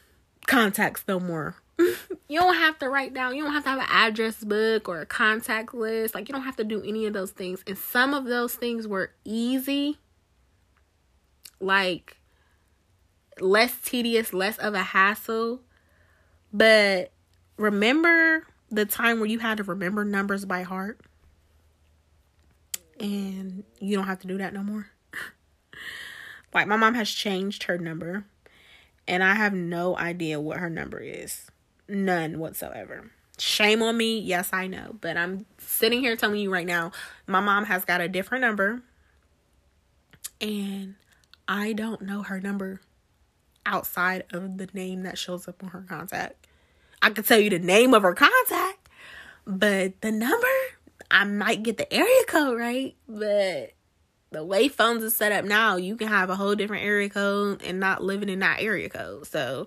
contacts 0.50 1.04
no 1.06 1.20
more. 1.20 1.54
you 1.78 2.40
don't 2.40 2.56
have 2.56 2.78
to 2.80 2.88
write 2.88 3.14
down, 3.14 3.36
you 3.36 3.44
don't 3.44 3.52
have 3.52 3.62
to 3.62 3.70
have 3.70 3.78
an 3.78 3.86
address 3.88 4.42
book 4.42 4.88
or 4.88 5.00
a 5.00 5.06
contact 5.06 5.72
list. 5.72 6.14
Like, 6.14 6.28
you 6.28 6.34
don't 6.34 6.42
have 6.42 6.56
to 6.56 6.64
do 6.64 6.82
any 6.82 7.06
of 7.06 7.12
those 7.12 7.30
things. 7.30 7.62
And 7.66 7.78
some 7.78 8.12
of 8.12 8.24
those 8.24 8.56
things 8.56 8.88
were 8.88 9.12
easy, 9.24 9.98
like 11.60 12.16
less 13.40 13.80
tedious, 13.80 14.32
less 14.32 14.58
of 14.58 14.74
a 14.74 14.82
hassle. 14.82 15.60
But 16.52 17.12
remember 17.56 18.46
the 18.70 18.84
time 18.84 19.20
where 19.20 19.28
you 19.28 19.38
had 19.38 19.58
to 19.58 19.62
remember 19.62 20.04
numbers 20.04 20.44
by 20.44 20.62
heart? 20.62 21.00
And 22.98 23.62
you 23.78 23.96
don't 23.96 24.06
have 24.06 24.18
to 24.20 24.26
do 24.26 24.36
that 24.38 24.52
no 24.52 24.64
more. 24.64 24.88
like, 26.52 26.66
my 26.66 26.76
mom 26.76 26.94
has 26.94 27.08
changed 27.08 27.62
her 27.62 27.78
number, 27.78 28.24
and 29.10 29.24
I 29.24 29.34
have 29.34 29.52
no 29.52 29.98
idea 29.98 30.38
what 30.40 30.58
her 30.58 30.70
number 30.70 31.00
is. 31.00 31.50
None 31.88 32.38
whatsoever. 32.38 33.10
Shame 33.38 33.82
on 33.82 33.96
me. 33.96 34.20
Yes, 34.20 34.50
I 34.52 34.68
know. 34.68 34.94
But 35.00 35.16
I'm 35.16 35.46
sitting 35.58 35.98
here 35.98 36.14
telling 36.14 36.38
you 36.38 36.52
right 36.52 36.66
now, 36.66 36.92
my 37.26 37.40
mom 37.40 37.64
has 37.64 37.84
got 37.84 38.00
a 38.00 38.06
different 38.06 38.42
number. 38.42 38.82
And 40.40 40.94
I 41.48 41.72
don't 41.72 42.02
know 42.02 42.22
her 42.22 42.40
number 42.40 42.82
outside 43.66 44.26
of 44.32 44.58
the 44.58 44.68
name 44.74 45.02
that 45.02 45.18
shows 45.18 45.48
up 45.48 45.60
on 45.64 45.70
her 45.70 45.84
contact. 45.88 46.46
I 47.02 47.10
could 47.10 47.26
tell 47.26 47.40
you 47.40 47.50
the 47.50 47.58
name 47.58 47.94
of 47.94 48.04
her 48.04 48.14
contact, 48.14 48.88
but 49.44 50.00
the 50.02 50.12
number, 50.12 50.46
I 51.10 51.24
might 51.24 51.64
get 51.64 51.78
the 51.78 51.92
area 51.92 52.24
code 52.28 52.56
right. 52.56 52.94
But 53.08 53.72
the 54.30 54.44
way 54.44 54.68
phones 54.68 55.02
are 55.02 55.10
set 55.10 55.32
up 55.32 55.44
now, 55.44 55.76
you 55.76 55.96
can 55.96 56.08
have 56.08 56.30
a 56.30 56.36
whole 56.36 56.54
different 56.54 56.84
area 56.84 57.08
code 57.08 57.62
and 57.62 57.80
not 57.80 58.02
living 58.02 58.28
in 58.28 58.38
that 58.40 58.60
area 58.60 58.88
code. 58.88 59.26
So 59.26 59.66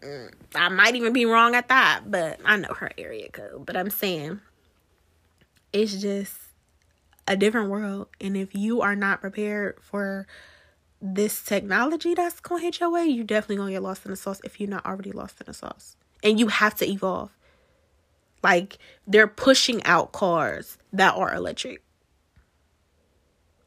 mm, 0.00 0.32
I 0.54 0.68
might 0.68 0.94
even 0.94 1.12
be 1.12 1.26
wrong 1.26 1.54
at 1.54 1.68
that, 1.68 2.02
but 2.06 2.40
I 2.44 2.56
know 2.56 2.74
her 2.74 2.90
area 2.96 3.28
code. 3.30 3.66
But 3.66 3.76
I'm 3.76 3.90
saying 3.90 4.40
it's 5.72 6.00
just 6.00 6.36
a 7.26 7.36
different 7.36 7.70
world. 7.70 8.08
And 8.20 8.36
if 8.36 8.54
you 8.54 8.82
are 8.82 8.96
not 8.96 9.20
prepared 9.20 9.78
for 9.80 10.26
this 11.00 11.42
technology 11.42 12.14
that's 12.14 12.40
gonna 12.40 12.62
hit 12.62 12.80
your 12.80 12.90
way, 12.90 13.04
you 13.06 13.24
definitely 13.24 13.56
gonna 13.56 13.72
get 13.72 13.82
lost 13.82 14.04
in 14.04 14.10
the 14.10 14.16
sauce 14.16 14.40
if 14.44 14.60
you're 14.60 14.70
not 14.70 14.86
already 14.86 15.12
lost 15.12 15.40
in 15.40 15.46
the 15.46 15.54
sauce. 15.54 15.96
And 16.22 16.38
you 16.38 16.48
have 16.48 16.74
to 16.76 16.88
evolve. 16.88 17.30
Like 18.42 18.78
they're 19.06 19.26
pushing 19.26 19.82
out 19.84 20.12
cars 20.12 20.78
that 20.92 21.14
are 21.14 21.34
electric. 21.34 21.82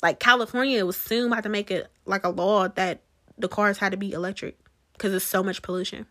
Like 0.02 0.20
California 0.20 0.86
was 0.86 0.98
soon 0.98 1.32
about 1.32 1.44
to 1.44 1.50
make 1.50 1.72
it 1.72 1.88
like 2.06 2.24
a 2.24 2.30
law 2.30 2.68
that 2.70 3.02
the 3.38 3.48
cars 3.48 3.78
had 3.78 3.92
to 3.92 3.98
be 3.98 4.14
electric 4.14 4.58
because 4.94 5.12
there's 5.12 5.24
so 5.24 5.44
much 5.44 5.62
pollution. 5.62 6.06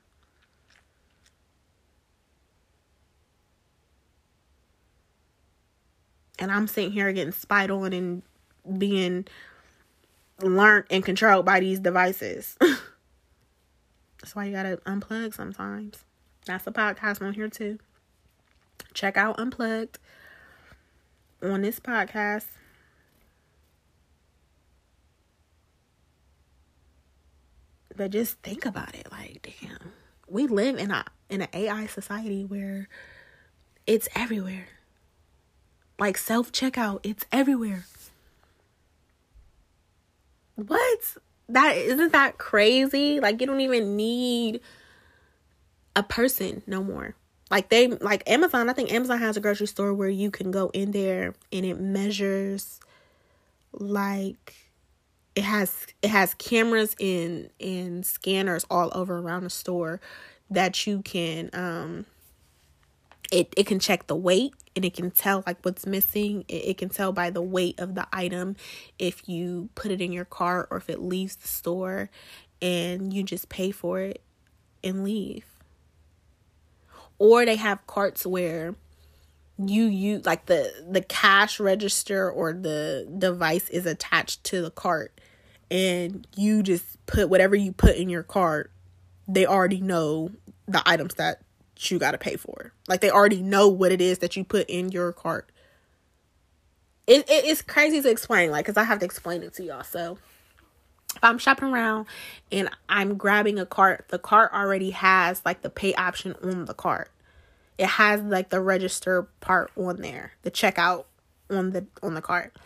and 6.38 6.52
I'm 6.52 6.66
sitting 6.66 6.92
here 6.92 7.12
getting 7.12 7.32
spied 7.32 7.70
on 7.70 7.92
and 7.92 8.22
being 8.78 9.26
learned 10.40 10.86
and 10.90 11.04
controlled 11.04 11.44
by 11.44 11.60
these 11.60 11.80
devices. 11.80 12.56
That's 14.20 14.34
why 14.34 14.46
you 14.46 14.52
gotta 14.52 14.78
unplug 14.86 15.34
sometimes. 15.34 16.04
That's 16.46 16.66
a 16.66 16.72
podcast 16.72 17.20
on 17.22 17.34
here 17.34 17.48
too. 17.48 17.78
Check 18.94 19.16
out 19.16 19.38
Unplugged 19.38 19.98
on 21.42 21.62
this 21.62 21.80
podcast. 21.80 22.46
But 27.98 28.12
just 28.12 28.38
think 28.38 28.64
about 28.64 28.94
it, 28.94 29.08
like 29.12 29.54
damn, 29.60 29.92
we 30.26 30.46
live 30.46 30.78
in 30.78 30.90
a 30.90 31.04
in 31.28 31.42
an 31.42 31.48
AI 31.52 31.86
society 31.86 32.44
where 32.44 32.88
it's 33.86 34.08
everywhere 34.14 34.68
like 35.98 36.16
self 36.16 36.52
checkout, 36.52 37.00
it's 37.02 37.24
everywhere. 37.32 37.84
What? 40.54 41.00
That 41.48 41.76
isn't 41.76 42.12
that 42.12 42.38
crazy? 42.38 43.20
Like 43.20 43.40
you 43.40 43.46
don't 43.46 43.60
even 43.60 43.96
need 43.96 44.60
a 45.96 46.02
person 46.02 46.62
no 46.66 46.82
more. 46.82 47.14
Like 47.50 47.70
they 47.70 47.88
like 47.88 48.28
Amazon, 48.28 48.68
I 48.68 48.74
think 48.74 48.92
Amazon 48.92 49.18
has 49.18 49.36
a 49.36 49.40
grocery 49.40 49.66
store 49.66 49.94
where 49.94 50.08
you 50.08 50.30
can 50.30 50.50
go 50.50 50.70
in 50.74 50.92
there 50.92 51.34
and 51.52 51.64
it 51.64 51.80
measures 51.80 52.78
like 53.72 54.54
it 55.38 55.44
has 55.44 55.86
it 56.02 56.10
has 56.10 56.34
cameras 56.34 56.96
and 57.00 57.48
and 57.60 58.04
scanners 58.04 58.66
all 58.68 58.90
over 58.92 59.18
around 59.18 59.44
the 59.44 59.50
store 59.50 60.00
that 60.50 60.84
you 60.84 61.00
can 61.02 61.48
um 61.52 62.04
it 63.30 63.54
it 63.56 63.64
can 63.64 63.78
check 63.78 64.08
the 64.08 64.16
weight 64.16 64.52
and 64.74 64.84
it 64.84 64.94
can 64.94 65.12
tell 65.12 65.44
like 65.46 65.58
what's 65.62 65.86
missing. 65.86 66.44
It, 66.48 66.68
it, 66.68 66.78
can 66.78 66.88
tell 66.88 67.12
by 67.12 67.30
the 67.30 67.42
weight 67.42 67.78
of 67.78 67.94
the 67.94 68.06
item 68.12 68.56
if 68.98 69.28
you 69.28 69.68
put 69.74 69.90
it 69.90 70.00
in 70.00 70.12
your 70.12 70.24
cart 70.24 70.68
or 70.70 70.76
if 70.76 70.88
it 70.88 71.00
leaves 71.00 71.36
the 71.36 71.48
store 71.48 72.10
and 72.62 73.12
you 73.12 73.22
just 73.22 73.48
pay 73.48 73.70
for 73.70 74.00
it 74.00 74.22
and 74.82 75.04
leave. 75.04 75.44
Or 77.18 77.44
they 77.44 77.56
have 77.56 77.86
carts 77.86 78.24
where 78.24 78.76
you 79.58 79.84
you 79.84 80.20
like 80.20 80.46
the 80.46 80.72
the 80.88 81.02
cash 81.02 81.58
register 81.60 82.30
or 82.30 82.52
the 82.52 83.08
device 83.18 83.68
is 83.68 83.84
attached 83.86 84.44
to 84.44 84.62
the 84.62 84.70
cart 84.70 85.20
and 85.70 86.26
you 86.36 86.62
just 86.62 87.04
put 87.06 87.28
whatever 87.28 87.54
you 87.54 87.72
put 87.72 87.96
in 87.96 88.08
your 88.08 88.22
cart 88.22 88.72
they 89.28 89.44
already 89.44 89.80
know 89.80 90.30
the 90.66 90.82
items 90.86 91.14
that 91.16 91.42
you 91.78 91.98
got 91.98 92.12
to 92.12 92.18
pay 92.18 92.36
for. 92.36 92.72
Like 92.88 93.02
they 93.02 93.10
already 93.10 93.42
know 93.42 93.68
what 93.68 93.92
it 93.92 94.00
is 94.00 94.18
that 94.18 94.34
you 94.36 94.42
put 94.42 94.68
in 94.68 94.90
your 94.90 95.12
cart. 95.12 95.52
It, 97.06 97.28
it 97.28 97.44
it's 97.44 97.62
crazy 97.62 98.00
to 98.00 98.10
explain, 98.10 98.50
like, 98.50 98.66
cause 98.66 98.76
I 98.76 98.84
have 98.84 98.98
to 99.00 99.04
explain 99.04 99.42
it 99.42 99.54
to 99.54 99.62
y'all. 99.62 99.84
So 99.84 100.18
if 101.14 101.22
I'm 101.22 101.38
shopping 101.38 101.68
around 101.68 102.06
and 102.50 102.70
I'm 102.88 103.16
grabbing 103.16 103.58
a 103.58 103.66
cart, 103.66 104.06
the 104.08 104.18
cart 104.18 104.52
already 104.52 104.90
has 104.90 105.42
like 105.44 105.62
the 105.62 105.70
pay 105.70 105.94
option 105.94 106.34
on 106.42 106.64
the 106.64 106.74
cart. 106.74 107.10
It 107.76 107.86
has 107.86 108.22
like 108.22 108.48
the 108.48 108.60
register 108.60 109.28
part 109.40 109.70
on 109.76 110.00
there, 110.00 110.32
the 110.42 110.50
checkout 110.50 111.04
on 111.50 111.70
the 111.70 111.86
on 112.02 112.14
the 112.14 112.22
cart. 112.22 112.56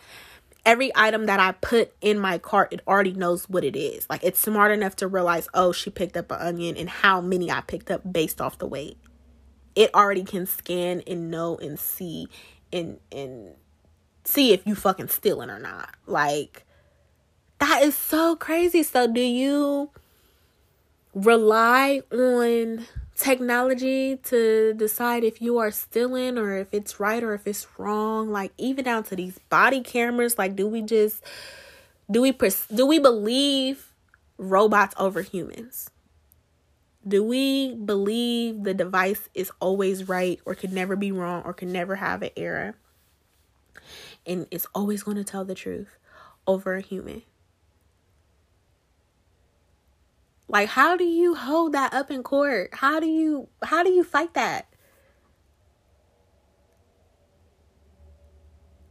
Every 0.65 0.91
item 0.95 1.25
that 1.25 1.39
I 1.39 1.51
put 1.53 1.93
in 1.99 2.17
my 2.17 2.37
cart, 2.37 2.71
it 2.71 2.81
already 2.87 3.13
knows 3.13 3.49
what 3.49 3.63
it 3.65 3.75
is. 3.75 4.07
Like 4.09 4.23
it's 4.23 4.39
smart 4.39 4.71
enough 4.71 4.95
to 4.97 5.07
realize, 5.07 5.49
oh, 5.53 5.71
she 5.71 5.89
picked 5.89 6.15
up 6.15 6.31
an 6.31 6.39
onion 6.39 6.77
and 6.77 6.89
how 6.89 7.19
many 7.19 7.51
I 7.51 7.61
picked 7.61 7.91
up 7.91 8.13
based 8.13 8.39
off 8.39 8.57
the 8.57 8.67
weight 8.67 8.97
it 9.75 9.93
already 9.93 10.23
can 10.23 10.45
scan 10.45 11.01
and 11.07 11.31
know 11.31 11.57
and 11.57 11.79
see 11.79 12.27
and 12.71 12.99
and 13.11 13.55
see 14.23 14.53
if 14.53 14.65
you 14.65 14.75
fucking 14.75 15.07
stealing 15.07 15.49
or 15.49 15.59
not. 15.59 15.89
Like 16.05 16.65
that 17.59 17.83
is 17.83 17.95
so 17.95 18.35
crazy. 18.35 18.83
So 18.83 19.07
do 19.07 19.21
you 19.21 19.91
rely 21.13 22.01
on 22.11 22.85
technology 23.15 24.17
to 24.23 24.73
decide 24.73 25.23
if 25.23 25.41
you 25.41 25.57
are 25.57 25.71
stealing 25.71 26.37
or 26.37 26.57
if 26.57 26.67
it's 26.71 26.99
right 26.99 27.23
or 27.23 27.33
if 27.33 27.47
it's 27.47 27.67
wrong? 27.77 28.31
Like 28.31 28.51
even 28.57 28.85
down 28.85 29.03
to 29.05 29.15
these 29.15 29.39
body 29.49 29.81
cameras, 29.81 30.37
like 30.37 30.55
do 30.55 30.67
we 30.67 30.81
just 30.81 31.23
do 32.09 32.21
we 32.21 32.31
pers- 32.31 32.67
do 32.67 32.85
we 32.85 32.99
believe 32.99 33.93
robots 34.37 34.95
over 34.97 35.21
humans? 35.21 35.89
Do 37.05 37.23
we 37.23 37.75
believe 37.75 38.63
the 38.63 38.73
device 38.73 39.27
is 39.33 39.51
always 39.59 40.07
right 40.07 40.39
or 40.45 40.55
can 40.55 40.73
never 40.73 40.95
be 40.95 41.11
wrong 41.11 41.43
or 41.43 41.53
can 41.53 41.71
never 41.71 41.95
have 41.95 42.21
an 42.21 42.29
error? 42.37 42.75
And 44.25 44.47
it's 44.51 44.67
always 44.73 45.03
going 45.03 45.17
to 45.17 45.23
tell 45.23 45.43
the 45.43 45.55
truth 45.55 45.97
over 46.47 46.75
a 46.75 46.81
human. 46.81 47.23
Like 50.53 50.69
how 50.69 50.95
do 50.95 51.03
you 51.03 51.33
hold 51.33 51.73
that 51.73 51.95
up 51.95 52.11
in 52.11 52.21
court? 52.21 52.69
How 52.73 52.99
do 52.99 53.07
you 53.07 53.47
how 53.63 53.81
do 53.81 53.89
you 53.89 54.03
fight 54.03 54.35
that? 54.35 54.67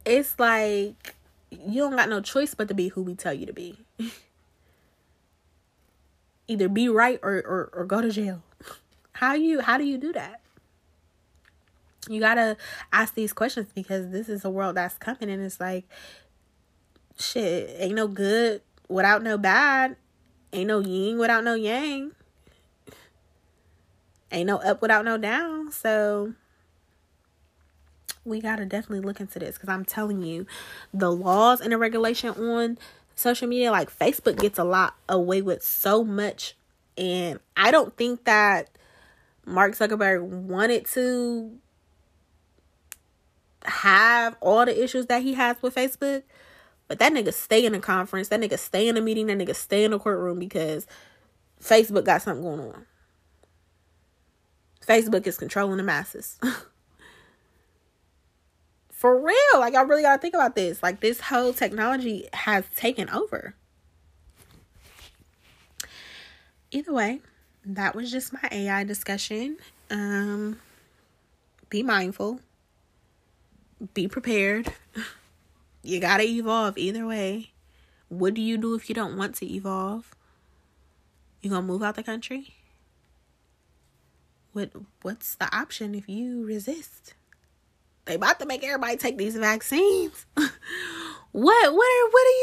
It's 0.03 0.37
like 0.37 1.15
you 1.49 1.79
don't 1.79 1.95
got 1.95 2.09
no 2.09 2.19
choice 2.19 2.53
but 2.53 2.67
to 2.67 2.73
be 2.73 2.89
who 2.89 3.01
we 3.01 3.15
tell 3.15 3.33
you 3.33 3.45
to 3.45 3.53
be. 3.53 3.77
either 6.49 6.67
be 6.67 6.89
right 6.89 7.21
or, 7.23 7.37
or, 7.37 7.69
or 7.71 7.85
go 7.85 8.01
to 8.01 8.11
jail. 8.11 8.43
How 9.13 9.33
you 9.35 9.61
how 9.61 9.77
do 9.77 9.85
you 9.85 9.97
do 9.97 10.11
that? 10.11 10.41
You 12.09 12.19
gotta 12.19 12.57
ask 12.91 13.13
these 13.13 13.31
questions 13.31 13.67
because 13.73 14.09
this 14.09 14.27
is 14.27 14.43
a 14.43 14.49
world 14.49 14.75
that's 14.75 14.97
coming 14.97 15.29
and 15.29 15.41
it's 15.41 15.61
like 15.61 15.85
shit, 17.17 17.73
ain't 17.77 17.95
no 17.95 18.09
good 18.09 18.61
without 18.89 19.23
no 19.23 19.37
bad. 19.37 19.95
Ain't 20.53 20.67
no 20.67 20.79
yin 20.79 21.17
without 21.17 21.43
no 21.43 21.55
yang. 21.55 22.11
Ain't 24.31 24.47
no 24.47 24.57
up 24.57 24.81
without 24.81 25.03
no 25.03 25.17
down. 25.17 25.71
So 25.71 26.33
we 28.23 28.39
got 28.39 28.57
to 28.57 28.65
definitely 28.65 29.05
look 29.05 29.19
into 29.19 29.39
this 29.39 29.55
because 29.55 29.69
I'm 29.69 29.83
telling 29.83 30.21
you, 30.21 30.45
the 30.93 31.11
laws 31.11 31.59
and 31.59 31.71
the 31.71 31.77
regulation 31.77 32.29
on 32.29 32.77
social 33.15 33.47
media, 33.47 33.71
like 33.71 33.95
Facebook 33.97 34.37
gets 34.37 34.59
a 34.59 34.63
lot 34.63 34.95
away 35.09 35.41
with 35.41 35.63
so 35.63 36.03
much. 36.03 36.55
And 36.97 37.39
I 37.57 37.71
don't 37.71 37.95
think 37.97 38.25
that 38.25 38.69
Mark 39.45 39.73
Zuckerberg 39.73 40.21
wanted 40.21 40.85
to 40.93 41.57
have 43.65 44.35
all 44.39 44.65
the 44.65 44.83
issues 44.83 45.07
that 45.07 45.23
he 45.23 45.33
has 45.33 45.57
with 45.61 45.75
Facebook. 45.75 46.23
But 46.87 46.99
that 46.99 47.13
nigga 47.13 47.33
stay 47.33 47.65
in 47.65 47.73
a 47.73 47.79
conference, 47.79 48.27
that 48.27 48.39
nigga 48.39 48.59
stay 48.59 48.87
in 48.87 48.97
a 48.97 49.01
meeting, 49.01 49.27
that 49.27 49.37
nigga 49.37 49.55
stay 49.55 49.83
in 49.83 49.93
a 49.93 49.99
courtroom 49.99 50.39
because 50.39 50.85
Facebook 51.61 52.05
got 52.05 52.21
something 52.21 52.43
going 52.43 52.59
on. 52.59 52.85
Facebook 54.85 55.25
is 55.25 55.37
controlling 55.37 55.77
the 55.77 55.83
masses. 55.83 56.39
For 58.91 59.19
real. 59.19 59.59
Like, 59.59 59.75
I 59.75 59.81
really 59.81 60.01
got 60.01 60.15
to 60.15 60.21
think 60.21 60.33
about 60.33 60.55
this. 60.55 60.81
Like, 60.83 60.99
this 60.99 61.19
whole 61.19 61.53
technology 61.53 62.27
has 62.33 62.65
taken 62.75 63.09
over. 63.09 63.55
Either 66.71 66.93
way, 66.93 67.21
that 67.65 67.95
was 67.95 68.11
just 68.11 68.33
my 68.33 68.47
AI 68.51 68.83
discussion. 68.83 69.57
Um, 69.89 70.59
be 71.69 71.83
mindful, 71.83 72.39
be 73.93 74.07
prepared. 74.07 74.71
You 75.83 75.99
got 75.99 76.17
to 76.17 76.23
evolve 76.23 76.77
either 76.77 77.05
way. 77.05 77.51
What 78.07 78.33
do 78.33 78.41
you 78.41 78.57
do 78.57 78.73
if 78.73 78.87
you 78.87 78.95
don't 78.95 79.17
want 79.17 79.35
to 79.35 79.53
evolve? 79.53 80.15
You 81.41 81.49
to 81.49 81.61
move 81.61 81.83
out 81.83 81.95
the 81.95 82.03
country? 82.03 82.55
What 84.53 84.71
what's 85.01 85.35
the 85.35 85.53
option 85.55 85.93
if 85.93 86.07
you 86.07 86.45
resist? 86.45 87.15
They 88.05 88.15
about 88.15 88.39
to 88.39 88.45
make 88.45 88.63
everybody 88.63 88.95
take 88.95 89.17
these 89.17 89.35
vaccines. 89.35 90.25
what 90.35 90.53
what 91.31 91.65
are 91.65 92.09
what 92.11 92.27
are 92.27 92.39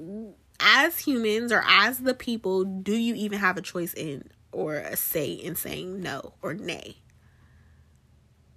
you 0.00 0.34
as 0.60 0.98
humans 1.00 1.52
or 1.52 1.62
as 1.66 1.98
the 1.98 2.14
people 2.14 2.64
do 2.64 2.94
you 2.94 3.14
even 3.14 3.40
have 3.40 3.58
a 3.58 3.62
choice 3.62 3.92
in 3.92 4.30
or 4.52 4.76
a 4.76 4.96
say 4.96 5.32
in 5.32 5.54
saying 5.54 6.00
no 6.00 6.32
or 6.40 6.54
nay? 6.54 6.96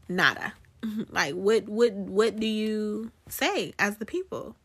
Nada. 0.07 0.53
Like 1.11 1.36
what 1.36 1.69
what 1.69 1.93
what 1.93 2.39
do 2.39 2.47
you 2.47 3.11
say 3.29 3.73
as 3.77 3.97
the 3.97 4.05
people? 4.05 4.55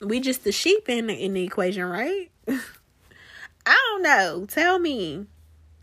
We 0.00 0.20
just 0.20 0.44
the 0.44 0.52
sheep 0.52 0.88
in 0.88 1.08
the, 1.08 1.14
in 1.14 1.34
the 1.34 1.44
equation, 1.44 1.84
right? 1.84 2.30
I 2.48 3.76
don't 3.90 4.02
know. 4.02 4.46
Tell 4.46 4.78
me 4.78 5.26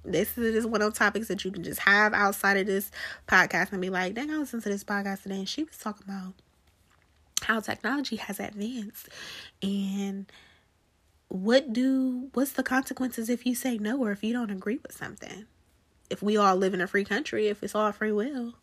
this 0.04 0.38
is 0.38 0.54
just 0.54 0.70
one 0.70 0.82
of 0.82 0.92
those 0.92 0.98
topics 0.98 1.28
that 1.28 1.44
you 1.44 1.52
can 1.52 1.64
just 1.64 1.82
have 1.82 2.14
outside 2.14 2.58
of 2.58 2.68
this 2.68 2.92
podcast 3.28 3.72
and 3.72 3.82
be 3.82 3.90
like, 3.90 4.14
dang, 4.14 4.32
I 4.32 4.38
listened 4.38 4.64
to 4.64 4.70
this 4.70 4.84
podcast 4.84 5.24
today 5.24 5.36
and 5.36 5.50
she 5.50 5.64
was 5.64 5.78
talking 5.78 6.06
about 6.08 6.34
how 7.42 7.60
technology 7.60 8.16
has 8.16 8.40
advanced 8.40 9.10
and 9.62 10.32
what 11.28 11.74
do 11.74 12.30
what's 12.34 12.52
the 12.52 12.64
consequences 12.64 13.30
if 13.30 13.46
you 13.46 13.56
say 13.56 13.78
no 13.78 13.98
or 14.00 14.12
if 14.12 14.24
you 14.24 14.32
don't 14.32 14.52
agree 14.52 14.80
with 14.82 14.96
something 14.96 15.46
if 16.10 16.22
we 16.22 16.38
all 16.38 16.56
live 16.56 16.74
in 16.74 16.82
a 16.82 16.88
free 16.88 17.06
country 17.06 17.48
if 17.48 17.64
it's 17.64 17.76
all 17.76 17.92
free 17.92 18.12
will. 18.12 18.54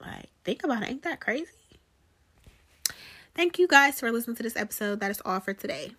Like 0.00 0.30
think 0.44 0.64
about 0.64 0.82
it. 0.82 0.90
Ain't 0.90 1.02
that 1.02 1.20
crazy? 1.20 1.50
Thank 3.34 3.58
you 3.58 3.66
guys 3.66 3.98
for 3.98 4.12
listening 4.12 4.36
to 4.36 4.42
this 4.42 4.56
episode. 4.56 5.00
That 5.00 5.10
is 5.10 5.20
all 5.24 5.40
for 5.40 5.54
today 5.54 5.92